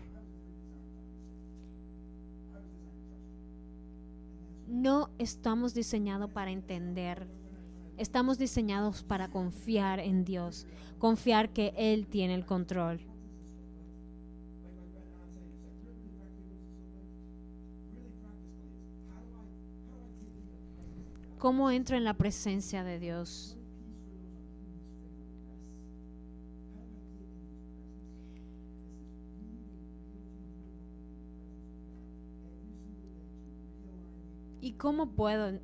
No 4.66 5.08
estamos 5.18 5.72
diseñados 5.72 6.30
para 6.32 6.50
entender, 6.50 7.26
estamos 7.98 8.38
diseñados 8.38 9.02
para 9.02 9.28
confiar 9.28 10.00
en 10.00 10.24
Dios, 10.24 10.66
confiar 10.98 11.50
que 11.50 11.72
Él 11.76 12.06
tiene 12.06 12.34
el 12.34 12.44
control. 12.44 13.00
¿Cómo 21.38 21.70
entro 21.70 21.96
en 21.96 22.04
la 22.04 22.14
presencia 22.14 22.82
de 22.82 22.98
Dios? 22.98 23.56
Cómo 34.76 35.10
puedo 35.10 35.58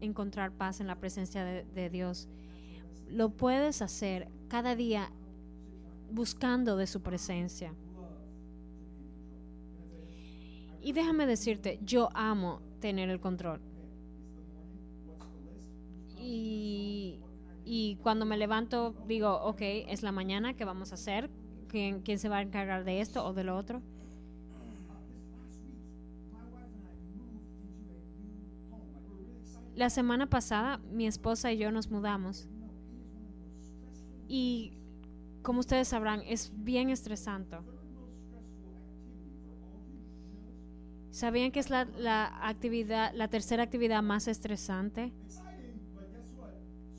encontrar 0.00 0.52
paz 0.52 0.80
en 0.80 0.86
la 0.86 0.96
presencia 0.96 1.44
de, 1.44 1.90
Dios? 1.90 2.28
Lo 3.08 3.30
puedes 3.30 3.82
hacer 3.82 4.28
cada 4.48 4.74
día 4.74 5.10
buscando 6.10 6.76
de 6.76 6.86
su 6.86 7.02
presencia. 7.02 7.74
Y 10.80 10.92
déjame 10.92 11.26
decirte, 11.26 11.80
yo 11.82 12.10
amo 12.14 12.60
tener 12.80 13.10
el 13.10 13.20
control. 13.20 13.60
Y, 16.18 17.20
y, 17.64 17.96
cuando 18.02 18.24
me 18.24 18.36
levanto 18.36 18.94
digo, 19.06 19.34
ok, 19.42 19.60
es 19.60 20.02
la 20.02 20.12
mañana, 20.12 20.54
¿qué 20.54 20.64
vamos 20.64 20.92
a 20.92 20.94
hacer? 20.94 21.30
¿Quién, 21.68 22.02
¿Quién 22.02 22.18
se 22.18 22.28
va 22.28 22.38
a 22.38 22.42
encargar 22.42 22.84
de 22.84 23.00
esto 23.00 23.24
o 23.24 23.32
de 23.32 23.44
lo 23.44 23.56
otro? 23.56 23.82
La 29.76 29.90
semana 29.90 30.26
pasada 30.26 30.78
mi 30.90 31.06
esposa 31.06 31.52
y 31.52 31.58
yo 31.58 31.70
nos 31.70 31.90
mudamos. 31.90 32.48
Y 34.26 34.72
como 35.42 35.60
ustedes 35.60 35.88
sabrán, 35.88 36.22
es 36.26 36.50
bien 36.56 36.88
estresante. 36.88 37.58
¿Sabían 41.10 41.52
que 41.52 41.60
es 41.60 41.68
la, 41.68 41.84
la, 41.84 42.48
actividad, 42.48 43.12
la 43.14 43.28
tercera 43.28 43.64
actividad 43.64 44.02
más 44.02 44.28
estresante? 44.28 45.12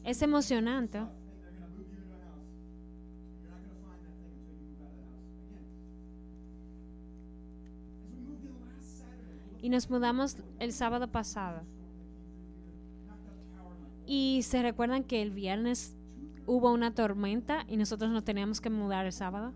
Es 0.03 0.21
emocionante. 0.21 1.01
Y 9.63 9.69
nos 9.69 9.89
mudamos 9.89 10.37
el 10.59 10.71
sábado 10.71 11.11
pasado. 11.11 11.63
Y 14.09 14.41
se 14.43 14.61
recuerdan 14.61 15.03
que 15.03 15.21
el 15.21 15.31
viernes 15.31 15.93
hubo 16.45 16.71
una 16.71 16.95
tormenta 16.95 17.65
y 17.67 17.75
nosotros 17.75 18.09
nos 18.09 18.23
teníamos 18.23 18.61
que 18.61 18.69
mudar 18.69 19.05
el 19.05 19.11
sábado. 19.11 19.53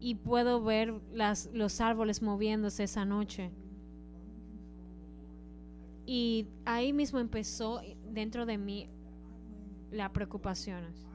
Y 0.00 0.16
puedo 0.16 0.62
ver 0.62 1.00
las, 1.14 1.48
los 1.54 1.80
árboles 1.80 2.20
moviéndose 2.20 2.84
esa 2.84 3.06
noche. 3.06 3.50
Y 6.04 6.46
ahí 6.66 6.92
mismo 6.92 7.20
empezó 7.20 7.80
dentro 8.10 8.44
de 8.44 8.58
mí 8.58 8.90
la 9.90 10.12
preocupación. 10.12 11.07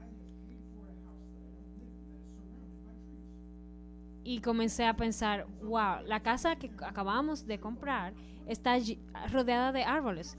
Y 4.23 4.39
comencé 4.39 4.85
a 4.85 4.95
pensar, 4.95 5.47
wow, 5.61 6.01
la 6.05 6.21
casa 6.21 6.55
que 6.55 6.71
acabamos 6.85 7.45
de 7.45 7.59
comprar 7.59 8.13
está 8.47 8.77
rodeada 9.31 9.71
de 9.71 9.83
árboles. 9.83 10.37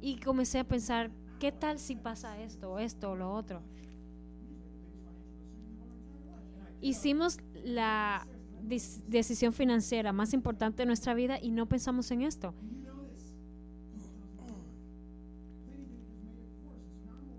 Y 0.00 0.18
comencé 0.20 0.58
a 0.58 0.64
pensar, 0.64 1.10
¿qué 1.40 1.52
tal 1.52 1.78
si 1.78 1.96
pasa 1.96 2.38
esto, 2.38 2.78
esto 2.78 3.12
o 3.12 3.16
lo 3.16 3.32
otro? 3.32 3.62
Hicimos 6.80 7.38
la 7.64 8.26
decisión 8.62 9.52
financiera 9.52 10.12
más 10.12 10.32
importante 10.34 10.82
de 10.82 10.86
nuestra 10.86 11.14
vida 11.14 11.38
y 11.40 11.50
no 11.50 11.66
pensamos 11.66 12.10
en 12.10 12.22
esto. 12.22 12.54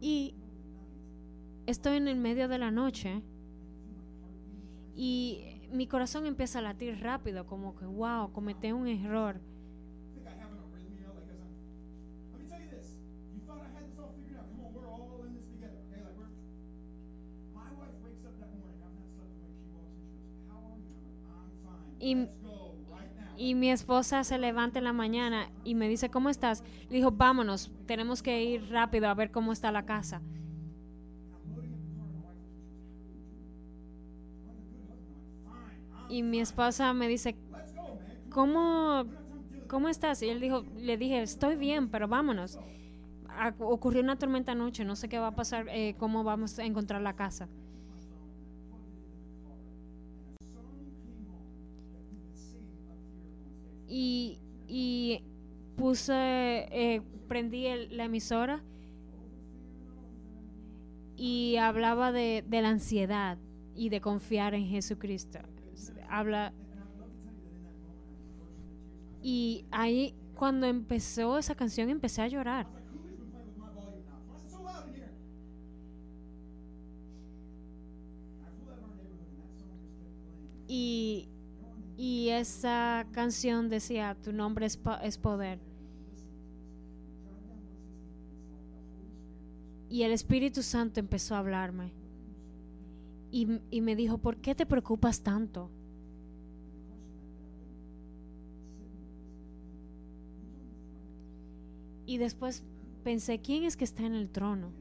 Y 0.02 0.34
estoy 1.70 1.98
en 1.98 2.08
el 2.08 2.16
medio 2.18 2.48
de 2.48 2.58
la 2.58 2.72
noche 2.72 3.22
y 4.96 5.62
mi 5.72 5.88
corazón 5.88 6.26
empieza 6.26 6.60
a 6.60 6.62
latir 6.62 7.00
rápido, 7.02 7.46
como 7.46 7.76
que, 7.76 7.86
wow, 7.86 8.32
cometí 8.32 8.72
un 8.72 8.88
error. 8.88 9.40
think 10.16 10.26
I 10.28 10.32
have 10.42 10.52
an 10.52 10.60
arrhythmia, 10.66 11.08
like 11.16 11.30
as 11.32 11.40
I'm. 11.40 11.54
Let 12.34 12.42
me 12.42 12.48
tell 12.50 12.60
you 12.60 12.70
this. 12.76 12.98
You 13.34 13.42
thought 13.46 13.62
I 13.62 13.70
had 13.78 13.86
this 13.88 13.98
all 14.00 14.12
figured 14.18 14.40
out. 14.40 14.50
Come 14.50 14.66
on, 14.66 14.74
we're 14.74 14.90
all 14.90 15.24
in 15.28 15.34
this 15.38 15.46
together. 15.54 15.78
Okay, 15.88 16.02
like 16.04 16.18
we're. 16.18 16.34
My 17.54 17.70
wife 17.78 17.96
wakes 18.04 18.26
up 18.26 18.34
that 18.42 18.52
morning. 18.58 18.82
I've 18.82 18.98
not 18.98 19.08
slept 19.14 19.30
awake. 19.38 19.56
She 19.62 19.70
walks 19.72 19.94
in. 20.02 20.10
She 20.10 20.26
goes, 20.26 20.42
"How 20.50 20.60
are 20.74 20.80
you?" 20.82 20.90
I'm 20.90 21.06
like, 21.06 21.22
"I'm 21.38 21.54
fine. 21.64 22.02
Y- 22.02 22.16
Let's 22.26 22.42
go 22.44 22.74
right 22.90 23.14
now." 23.14 23.38
Y 23.38 23.54
mi 23.56 23.70
esposa 23.70 24.24
se 24.26 24.38
levanta 24.38 24.80
en 24.80 24.86
la 24.86 24.94
mañana 24.94 25.50
y 25.64 25.76
me 25.76 25.88
dice, 25.88 26.10
¿cómo 26.10 26.30
estás? 26.30 26.64
Le 26.90 26.98
dijo, 26.98 27.12
vámonos, 27.12 27.72
tenemos 27.86 28.22
que 28.22 28.44
ir 28.44 28.70
rápido 28.72 29.08
a 29.08 29.14
ver 29.14 29.32
cómo 29.32 29.54
está 29.54 29.72
la 29.72 29.86
casa. 29.86 30.22
Y 36.10 36.24
mi 36.24 36.42
esposa 36.42 36.94
me 36.94 37.08
dice, 37.08 37.38
¿cómo, 38.30 39.06
cómo 39.68 39.90
estás? 39.90 40.22
Y 40.24 40.30
él 40.30 40.42
dijo, 40.42 40.66
le 40.76 40.98
dije, 40.98 41.22
estoy 41.24 41.56
bien, 41.58 41.90
pero 41.90 42.08
vámonos. 42.08 42.60
A- 43.28 43.56
ocurrió 43.60 44.02
una 44.04 44.18
tormenta 44.20 44.54
anoche, 44.54 44.86
no 44.86 44.96
sé 44.98 45.10
qué 45.10 45.20
va 45.20 45.28
a 45.30 45.36
pasar, 45.36 45.68
eh, 45.70 45.96
cómo 45.98 46.24
vamos 46.24 46.60
a 46.60 46.66
encontrar 46.66 47.02
la 47.02 47.16
casa. 47.16 47.50
Y, 53.88 54.40
y 54.68 55.24
puse, 55.76 56.14
eh, 56.16 57.02
prendí 57.28 57.66
el- 57.68 57.96
la 57.98 58.06
emisora 58.06 58.64
y 61.16 61.58
hablaba 61.58 62.12
de, 62.12 62.44
de 62.48 62.62
la 62.62 62.70
ansiedad 62.70 63.38
y 63.76 63.90
de 63.90 64.02
confiar 64.02 64.54
en 64.54 64.68
Jesucristo. 64.68 65.40
Habla. 66.10 66.54
Y 69.22 69.66
ahí, 69.72 70.16
cuando 70.36 70.66
empezó 70.68 71.38
esa 71.38 71.56
canción, 71.56 71.90
empecé 71.90 72.22
a 72.22 72.28
llorar. 72.28 72.68
Y, 80.68 81.28
y 81.98 82.30
esa 82.30 83.08
canción 83.12 83.70
decía, 83.70 84.16
tu 84.24 84.32
nombre 84.32 84.66
es, 84.66 84.78
po- 84.78 85.00
es 85.02 85.18
poder. 85.18 85.60
Y 89.90 90.04
el 90.04 90.12
Espíritu 90.12 90.62
Santo 90.62 91.00
empezó 91.00 91.36
a 91.36 91.40
hablarme. 91.40 91.92
Y, 93.32 93.60
y 93.72 93.82
me 93.82 93.96
dijo, 93.96 94.20
¿por 94.20 94.38
qué 94.38 94.54
te 94.54 94.66
preocupas 94.66 95.22
tanto? 95.22 95.72
Y 102.10 102.18
después 102.18 102.64
pensé, 103.04 103.38
¿quién 103.38 103.66
es 103.66 103.78
que 103.78 103.84
está 103.84 104.04
en 104.04 104.16
el 104.16 104.32
trono? 104.32 104.72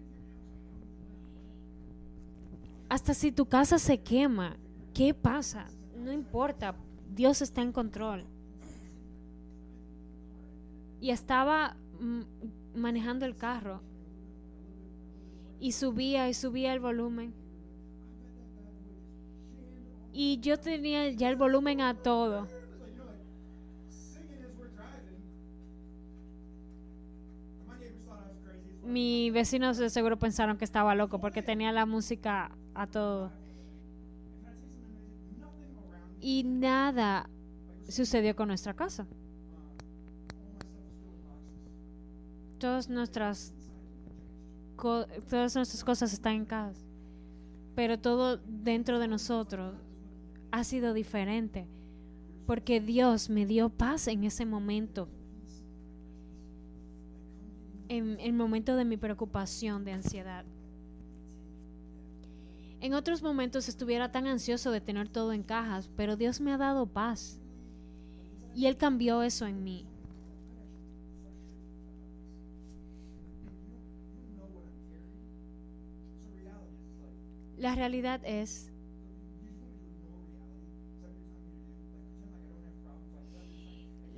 Hasta 2.88 3.12
si 3.12 3.32
tu 3.32 3.44
casa 3.44 3.78
se 3.78 4.00
quema, 4.00 4.56
¿qué 4.94 5.12
pasa? 5.12 5.66
No 5.94 6.10
importa, 6.10 6.74
Dios 7.14 7.42
está 7.42 7.60
en 7.60 7.72
control. 7.72 8.24
Y 11.02 11.10
estaba 11.10 11.76
mm, 12.00 12.22
manejando 12.74 13.26
el 13.26 13.36
carro 13.36 13.82
y 15.60 15.72
subía 15.72 16.30
y 16.30 16.32
subía 16.32 16.72
el 16.72 16.80
volumen. 16.80 17.34
Y 20.14 20.40
yo 20.40 20.58
tenía 20.58 21.10
ya 21.10 21.28
el 21.28 21.36
volumen 21.36 21.82
a 21.82 21.92
todo. 21.92 22.48
Mis 28.88 29.30
vecinos 29.34 29.76
seguro 29.92 30.18
pensaron 30.18 30.56
que 30.56 30.64
estaba 30.64 30.94
loco 30.94 31.20
porque 31.20 31.42
tenía 31.42 31.72
la 31.72 31.84
música 31.84 32.50
a 32.74 32.86
todo. 32.86 33.30
Y 36.22 36.44
nada 36.44 37.28
sucedió 37.86 38.34
con 38.34 38.48
nuestra 38.48 38.72
casa. 38.72 39.06
Todas 42.58 42.88
nuestras 42.88 43.52
todas 45.28 45.54
nuestras 45.54 45.84
cosas 45.84 46.14
están 46.14 46.36
en 46.36 46.44
casa. 46.46 46.80
Pero 47.74 47.98
todo 47.98 48.38
dentro 48.38 48.98
de 48.98 49.08
nosotros 49.08 49.74
ha 50.50 50.64
sido 50.64 50.94
diferente. 50.94 51.68
Porque 52.46 52.80
Dios 52.80 53.28
me 53.28 53.44
dio 53.44 53.68
paz 53.68 54.08
en 54.08 54.24
ese 54.24 54.46
momento. 54.46 55.10
En 57.88 58.20
el 58.20 58.32
momento 58.34 58.76
de 58.76 58.84
mi 58.84 58.96
preocupación, 58.96 59.84
de 59.84 59.92
ansiedad. 59.92 60.44
En 62.80 62.94
otros 62.94 63.22
momentos 63.22 63.68
estuviera 63.68 64.12
tan 64.12 64.26
ansioso 64.26 64.70
de 64.70 64.80
tener 64.80 65.08
todo 65.08 65.32
en 65.32 65.42
cajas, 65.42 65.90
pero 65.96 66.16
Dios 66.16 66.40
me 66.40 66.52
ha 66.52 66.58
dado 66.58 66.86
paz. 66.86 67.40
Y 68.54 68.66
Él 68.66 68.76
cambió 68.76 69.22
eso 69.22 69.46
en 69.46 69.64
mí. 69.64 69.84
La 77.56 77.74
realidad 77.74 78.20
es 78.24 78.70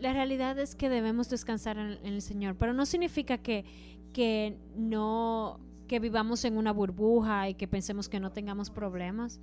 La 0.00 0.12
realidad 0.12 0.58
es 0.58 0.74
que 0.74 0.88
debemos 0.88 1.28
descansar 1.28 1.78
en, 1.78 1.98
en 2.04 2.14
el 2.14 2.22
Señor, 2.22 2.56
pero 2.56 2.72
no 2.72 2.86
significa 2.86 3.38
que, 3.38 3.64
que 4.12 4.56
no 4.74 5.60
que 5.90 5.98
vivamos 5.98 6.44
en 6.44 6.56
una 6.56 6.72
burbuja 6.72 7.48
y 7.48 7.54
que 7.54 7.66
pensemos 7.66 8.08
que 8.08 8.20
no 8.20 8.30
tengamos 8.30 8.70
problemas. 8.70 9.40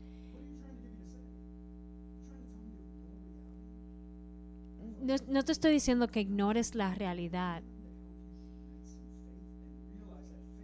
No, 5.02 5.16
no 5.28 5.44
te 5.44 5.52
estoy 5.52 5.74
diciendo 5.74 6.08
que 6.08 6.22
ignores 6.22 6.74
la 6.74 6.96
realidad. 6.96 7.64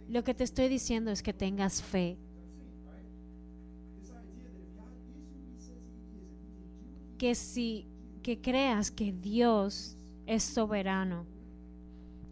Lo 0.08 0.24
que 0.24 0.32
te 0.32 0.44
estoy 0.44 0.68
diciendo 0.68 1.10
es 1.10 1.22
que 1.22 1.34
tengas 1.34 1.82
fe. 1.82 2.16
Que 7.18 7.34
si 7.34 7.86
que 8.24 8.40
creas 8.40 8.90
que 8.90 9.12
Dios 9.12 9.98
es 10.26 10.42
soberano. 10.42 11.26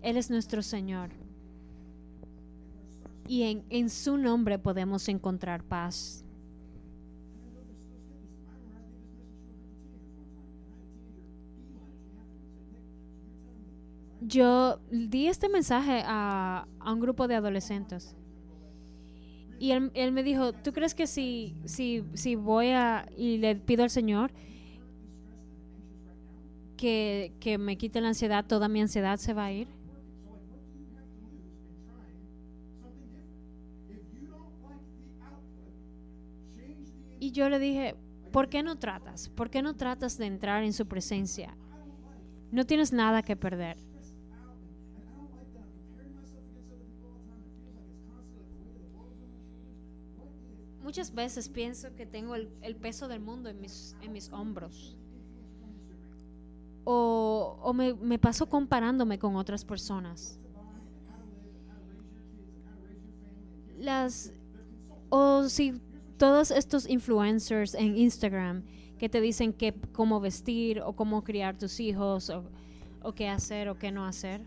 Él 0.00 0.16
es 0.16 0.30
nuestro 0.30 0.62
Señor. 0.62 1.10
Y 3.28 3.42
en, 3.42 3.62
en 3.68 3.90
su 3.90 4.16
nombre 4.16 4.58
podemos 4.58 5.06
encontrar 5.10 5.62
paz. 5.62 6.24
Yo 14.22 14.80
di 14.90 15.26
este 15.26 15.50
mensaje 15.50 16.02
a, 16.06 16.66
a 16.80 16.92
un 16.92 17.00
grupo 17.00 17.28
de 17.28 17.34
adolescentes. 17.34 18.16
Y 19.58 19.72
él, 19.72 19.90
él 19.92 20.12
me 20.12 20.22
dijo, 20.22 20.54
¿tú 20.54 20.72
crees 20.72 20.94
que 20.94 21.06
si, 21.06 21.54
si, 21.66 22.02
si 22.14 22.34
voy 22.34 22.68
a 22.68 23.06
y 23.14 23.36
le 23.36 23.56
pido 23.56 23.84
al 23.84 23.90
Señor 23.90 24.32
que, 26.82 27.58
me 27.60 27.78
quite 27.78 28.00
la 28.00 28.08
ansiedad, 28.08 28.44
toda 28.44 28.66
mi 28.66 28.80
ansiedad 28.80 29.16
se 29.16 29.34
va 29.34 29.44
a 29.46 29.52
ir? 29.52 29.68
Y 37.20 37.30
yo 37.30 37.48
le 37.48 37.60
dije, 37.60 37.94
¿por 38.32 38.48
qué 38.48 38.64
no 38.64 38.78
tratas? 38.78 39.28
¿Por 39.28 39.48
qué 39.48 39.62
no 39.62 39.76
tratas 39.76 40.18
de 40.18 40.26
entrar 40.26 40.64
en 40.64 40.72
su 40.72 40.86
presencia? 40.86 41.56
No 42.50 42.66
tienes 42.66 42.92
nada 42.92 43.22
que 43.22 43.36
perder. 43.36 43.76
Muchas 50.82 51.14
veces 51.14 51.48
pienso 51.48 51.94
que 51.94 52.06
tengo 52.06 52.34
el, 52.34 52.50
el 52.60 52.74
peso 52.74 53.06
del 53.06 53.20
mundo 53.20 53.48
en 53.48 53.60
mis, 53.60 53.96
en 54.02 54.12
mis 54.12 54.30
hombros. 54.32 54.98
O, 56.84 57.58
o 57.62 57.72
me, 57.72 57.94
me 57.94 58.18
paso 58.18 58.48
comparándome 58.48 59.18
con 59.18 59.36
otras 59.36 59.64
personas. 59.64 60.38
Las, 63.78 64.32
o 65.08 65.48
si 65.48 65.80
todos 66.16 66.50
estos 66.50 66.88
influencers 66.88 67.74
en 67.74 67.96
Instagram 67.96 68.62
que 68.98 69.08
te 69.08 69.20
dicen 69.20 69.52
que, 69.52 69.74
cómo 69.92 70.20
vestir 70.20 70.80
o 70.80 70.94
cómo 70.94 71.24
criar 71.24 71.58
tus 71.58 71.80
hijos 71.80 72.30
o, 72.30 72.44
o 73.02 73.12
qué 73.12 73.28
hacer 73.28 73.68
o 73.68 73.76
qué 73.76 73.90
no 73.90 74.06
hacer. 74.06 74.46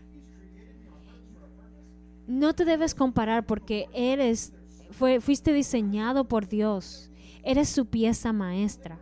No 2.26 2.54
te 2.54 2.64
debes 2.64 2.94
comparar 2.94 3.44
porque 3.44 3.86
eres, 3.92 4.54
fuiste 5.20 5.52
diseñado 5.52 6.26
por 6.26 6.48
Dios. 6.48 7.10
Eres 7.42 7.68
su 7.68 7.84
pieza 7.84 8.32
maestra. 8.32 8.98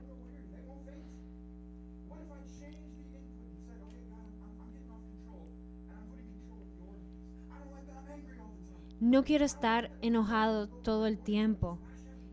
No 9.05 9.23
quiero 9.23 9.45
estar 9.45 9.91
enojado 10.01 10.67
todo 10.67 11.07
el 11.07 11.19
tiempo. 11.19 11.79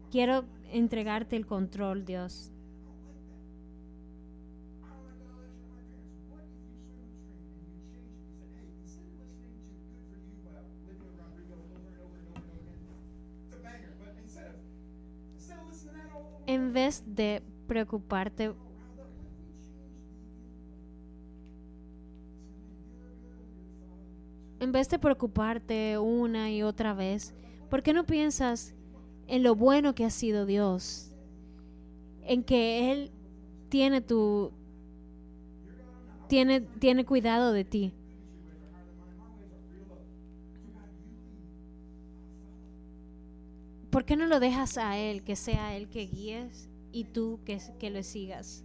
Quiero 0.09 0.45
entregarte 0.71 1.35
el 1.35 1.45
control, 1.45 2.05
Dios. 2.05 2.53
En 16.47 16.71
vez 16.71 17.03
de 17.05 17.43
preocuparte, 17.67 18.53
en 24.61 24.71
vez 24.71 24.87
de 24.89 24.99
preocuparte 24.99 25.97
una 25.97 26.51
y 26.51 26.61
otra 26.61 26.93
vez, 26.93 27.33
¿por 27.67 27.81
qué 27.81 27.93
no 27.93 28.05
piensas 28.05 28.75
en 29.25 29.41
lo 29.41 29.55
bueno 29.55 29.95
que 29.95 30.05
ha 30.05 30.11
sido 30.11 30.45
Dios? 30.45 31.11
En 32.21 32.43
que 32.43 32.91
Él 32.91 33.11
tiene 33.69 34.01
tu 34.01 34.53
tiene, 36.27 36.61
tiene 36.61 37.05
cuidado 37.05 37.51
de 37.53 37.65
ti. 37.65 37.91
¿Por 43.89 44.05
qué 44.05 44.15
no 44.15 44.27
lo 44.27 44.39
dejas 44.39 44.77
a 44.77 44.95
Él, 44.95 45.23
que 45.23 45.35
sea 45.35 45.75
Él 45.75 45.89
que 45.89 46.05
guíes 46.05 46.69
y 46.91 47.05
tú 47.05 47.39
que, 47.45 47.59
que 47.79 47.89
le 47.89 48.03
sigas? 48.03 48.63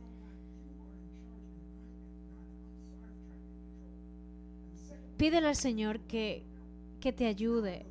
Pídele 5.16 5.48
al 5.48 5.56
Señor 5.56 6.00
que, 6.00 6.44
que 7.00 7.12
te 7.12 7.26
ayude, 7.26 7.86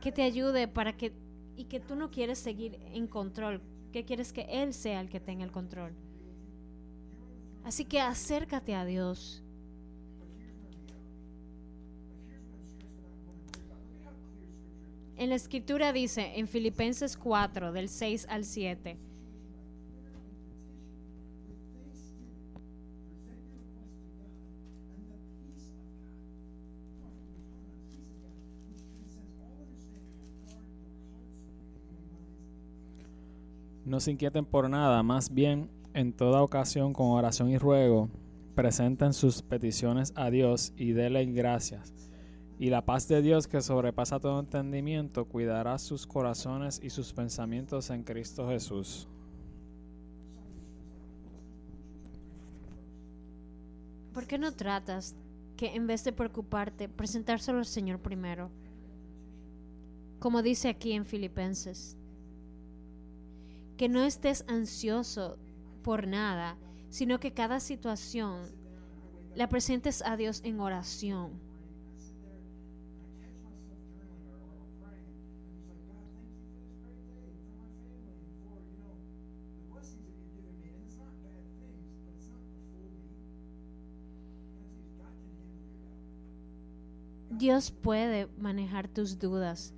que 0.00 0.10
te 0.10 0.22
ayude 0.22 0.66
para 0.66 0.96
que, 0.96 1.12
y 1.56 1.64
que 1.64 1.80
tú 1.80 1.94
no 1.94 2.10
quieres 2.10 2.38
seguir 2.38 2.78
en 2.92 3.06
control, 3.06 3.60
que 3.92 4.04
quieres 4.04 4.32
que 4.32 4.42
Él 4.50 4.74
sea 4.74 5.00
el 5.00 5.08
que 5.08 5.20
tenga 5.20 5.44
el 5.44 5.52
control. 5.52 5.92
Así 7.64 7.84
que 7.84 8.00
acércate 8.00 8.74
a 8.74 8.84
Dios. 8.84 9.42
En 15.16 15.30
la 15.30 15.36
escritura 15.36 15.92
dice 15.92 16.32
en 16.38 16.48
Filipenses 16.48 17.16
4, 17.16 17.72
del 17.72 17.88
6 17.88 18.26
al 18.28 18.44
7, 18.44 18.98
No 33.84 34.00
se 34.00 34.12
inquieten 34.12 34.44
por 34.44 34.70
nada, 34.70 35.02
más 35.02 35.32
bien 35.32 35.70
en 35.92 36.12
toda 36.12 36.42
ocasión 36.42 36.92
con 36.92 37.08
oración 37.08 37.50
y 37.50 37.58
ruego, 37.58 38.08
presenten 38.54 39.12
sus 39.12 39.42
peticiones 39.42 40.12
a 40.16 40.30
Dios 40.30 40.72
y 40.76 40.92
denle 40.92 41.26
gracias. 41.26 41.92
Y 42.58 42.70
la 42.70 42.84
paz 42.84 43.08
de 43.08 43.20
Dios 43.20 43.46
que 43.46 43.60
sobrepasa 43.60 44.20
todo 44.20 44.40
entendimiento 44.40 45.26
cuidará 45.26 45.78
sus 45.78 46.06
corazones 46.06 46.80
y 46.82 46.90
sus 46.90 47.12
pensamientos 47.12 47.90
en 47.90 48.04
Cristo 48.04 48.48
Jesús. 48.48 49.08
¿por 54.14 54.26
qué 54.26 54.38
no 54.38 54.52
tratas 54.52 55.14
que 55.56 55.74
en 55.74 55.86
vez 55.86 56.04
de 56.04 56.12
preocuparte, 56.12 56.88
presentárselo 56.88 57.58
al 57.58 57.66
Señor 57.66 57.98
primero? 57.98 58.50
Como 60.20 60.40
dice 60.40 60.68
aquí 60.68 60.92
en 60.92 61.04
Filipenses, 61.04 61.98
que 63.76 63.88
no 63.88 64.02
estés 64.02 64.44
ansioso 64.48 65.38
por 65.82 66.06
nada, 66.06 66.56
sino 66.90 67.18
que 67.18 67.32
cada 67.32 67.60
situación 67.60 68.40
la 69.34 69.48
presentes 69.48 70.02
a 70.02 70.16
Dios 70.16 70.40
en 70.44 70.60
oración. 70.60 71.32
Dios 87.30 87.72
puede 87.72 88.28
manejar 88.38 88.86
tus 88.86 89.18
dudas, 89.18 89.74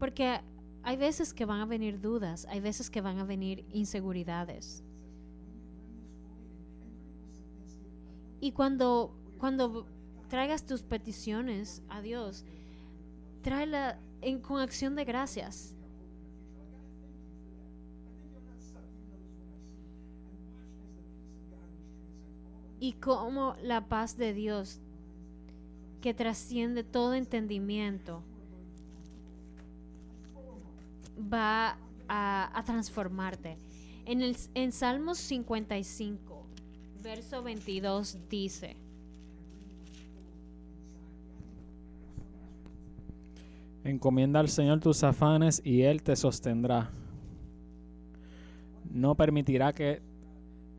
porque 0.00 0.40
hay 0.82 0.96
veces 0.96 1.34
que 1.34 1.44
van 1.44 1.60
a 1.60 1.66
venir 1.66 2.00
dudas, 2.00 2.46
hay 2.48 2.60
veces 2.60 2.90
que 2.90 3.00
van 3.00 3.18
a 3.18 3.24
venir 3.24 3.64
inseguridades. 3.72 4.82
Y 8.40 8.52
cuando, 8.52 9.14
cuando 9.38 9.86
traigas 10.28 10.64
tus 10.64 10.82
peticiones 10.82 11.82
a 11.90 12.00
Dios, 12.00 12.44
tráela 13.42 13.98
en, 14.22 14.40
con 14.40 14.60
acción 14.60 14.94
de 14.94 15.04
gracias. 15.04 15.74
Y 22.78 22.94
como 22.94 23.56
la 23.62 23.86
paz 23.86 24.16
de 24.16 24.32
Dios 24.32 24.80
que 26.00 26.14
trasciende 26.14 26.82
todo 26.82 27.12
entendimiento 27.12 28.22
va 31.20 31.78
a, 32.08 32.62
transformarte. 32.64 33.56
En, 34.04 34.22
el, 34.22 34.36
en 34.54 34.72
Salmos 34.72 35.18
55, 35.18 36.46
verso 37.02 37.42
22 37.42 38.18
dice, 38.28 38.76
Encomienda 43.82 44.40
al 44.40 44.48
Señor 44.48 44.80
tus 44.80 45.02
afanes 45.04 45.62
y 45.64 45.82
Él 45.82 46.02
te 46.02 46.14
sostendrá. 46.14 46.90
No 48.90 49.14
permitirá 49.14 49.72
que 49.72 50.02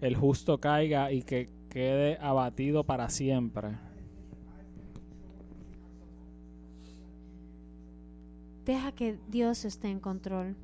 el 0.01 0.15
justo 0.15 0.59
caiga 0.59 1.11
y 1.11 1.23
que 1.23 1.49
quede 1.69 2.17
abatido 2.21 2.83
para 2.83 3.09
siempre. 3.09 3.69
Deja 8.65 8.91
que 8.91 9.19
Dios 9.27 9.65
esté 9.65 9.89
en 9.89 9.99
control. 9.99 10.55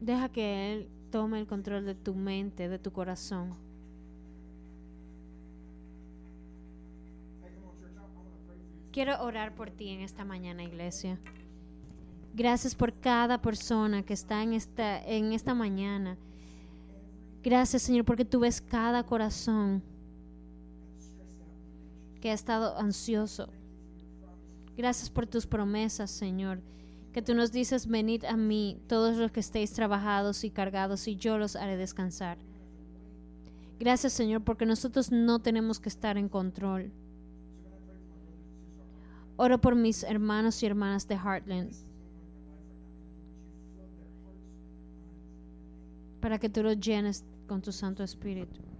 Deja 0.00 0.28
que 0.28 0.72
Él 0.72 0.88
tome 1.10 1.40
el 1.40 1.46
control 1.46 1.84
de 1.84 1.94
tu 1.94 2.14
mente, 2.14 2.68
de 2.68 2.78
tu 2.78 2.92
corazón. 2.92 3.54
Quiero 8.92 9.20
orar 9.24 9.54
por 9.54 9.70
ti 9.70 9.88
en 9.88 10.02
esta 10.02 10.24
mañana, 10.24 10.62
iglesia. 10.62 11.18
Gracias 12.34 12.74
por 12.74 12.92
cada 12.92 13.40
persona 13.40 14.02
que 14.04 14.12
está 14.12 14.42
en 14.42 14.52
esta, 14.52 15.04
en 15.04 15.32
esta 15.32 15.54
mañana. 15.54 16.16
Gracias, 17.42 17.82
Señor, 17.82 18.04
porque 18.04 18.24
tú 18.24 18.40
ves 18.40 18.60
cada 18.60 19.04
corazón 19.04 19.82
que 22.24 22.30
ha 22.30 22.32
estado 22.32 22.78
ansioso. 22.78 23.50
Gracias 24.78 25.10
por 25.10 25.26
tus 25.26 25.46
promesas, 25.46 26.10
Señor, 26.10 26.62
que 27.12 27.20
tú 27.20 27.34
nos 27.34 27.52
dices, 27.52 27.86
venid 27.86 28.24
a 28.24 28.34
mí 28.34 28.80
todos 28.86 29.18
los 29.18 29.30
que 29.30 29.40
estéis 29.40 29.74
trabajados 29.74 30.42
y 30.42 30.48
cargados, 30.48 31.06
y 31.06 31.16
yo 31.16 31.36
los 31.36 31.54
haré 31.54 31.76
descansar. 31.76 32.38
Gracias, 33.78 34.14
Señor, 34.14 34.42
porque 34.42 34.64
nosotros 34.64 35.12
no 35.12 35.40
tenemos 35.40 35.80
que 35.80 35.90
estar 35.90 36.16
en 36.16 36.30
control. 36.30 36.90
Oro 39.36 39.60
por 39.60 39.74
mis 39.74 40.02
hermanos 40.02 40.62
y 40.62 40.66
hermanas 40.66 41.06
de 41.06 41.16
Heartland. 41.16 41.74
Para 46.22 46.38
que 46.38 46.48
tú 46.48 46.62
los 46.62 46.80
llenes 46.80 47.22
con 47.46 47.60
tu 47.60 47.70
Santo 47.70 48.02
Espíritu. 48.02 48.73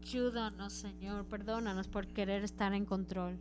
Ayúdanos, 0.00 0.72
Señor. 0.72 1.24
Perdónanos 1.26 1.88
por 1.88 2.06
querer 2.06 2.44
estar 2.44 2.72
en 2.74 2.84
control. 2.84 3.38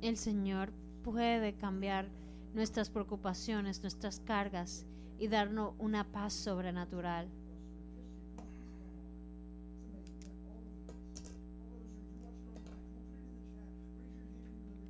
El 0.00 0.16
Señor 0.16 0.72
puede 1.02 1.54
cambiar 1.54 2.08
nuestras 2.54 2.88
preocupaciones, 2.88 3.82
nuestras 3.82 4.20
cargas 4.20 4.86
y 5.18 5.28
darnos 5.28 5.74
una 5.78 6.04
paz 6.04 6.32
sobrenatural. 6.32 7.28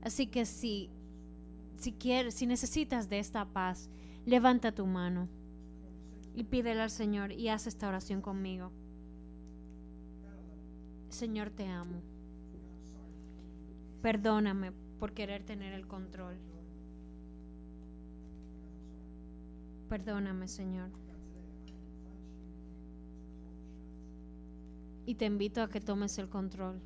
Así 0.08 0.26
que 0.26 0.46
si, 0.46 0.88
si 1.76 1.92
quieres, 1.92 2.32
si 2.32 2.46
necesitas 2.46 3.10
de 3.10 3.18
esta 3.18 3.44
paz, 3.44 3.90
levanta 4.24 4.72
tu 4.72 4.86
mano 4.86 5.28
y 6.34 6.44
pídele 6.44 6.80
al 6.80 6.88
Señor 6.88 7.30
y 7.30 7.50
haz 7.50 7.66
esta 7.66 7.88
oración 7.88 8.22
conmigo. 8.22 8.72
Señor, 11.10 11.50
te 11.50 11.66
amo. 11.66 12.00
Perdóname 14.00 14.72
por 14.98 15.12
querer 15.12 15.44
tener 15.44 15.74
el 15.74 15.86
control. 15.86 16.38
Perdóname, 19.90 20.48
Señor. 20.48 20.88
Y 25.04 25.16
te 25.16 25.26
invito 25.26 25.60
a 25.60 25.68
que 25.68 25.82
tomes 25.82 26.16
el 26.16 26.30
control 26.30 26.80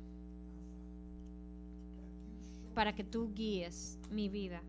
para 2.73 2.93
que 2.93 3.03
tú 3.03 3.31
guíes 3.33 3.99
mi 4.09 4.29
vida. 4.29 4.61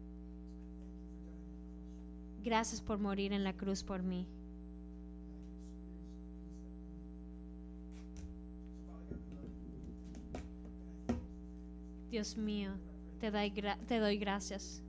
Gracias 2.42 2.80
por 2.80 2.98
morir 2.98 3.32
en 3.32 3.42
la 3.42 3.55
cruz 3.55 3.82
por 3.82 4.02
mí. 4.02 4.26
Dios 12.11 12.36
mío, 12.36 12.70
te 13.18 13.30
doy, 13.30 13.50
te 13.50 13.98
doy 13.98 14.18
gracias 14.18 14.84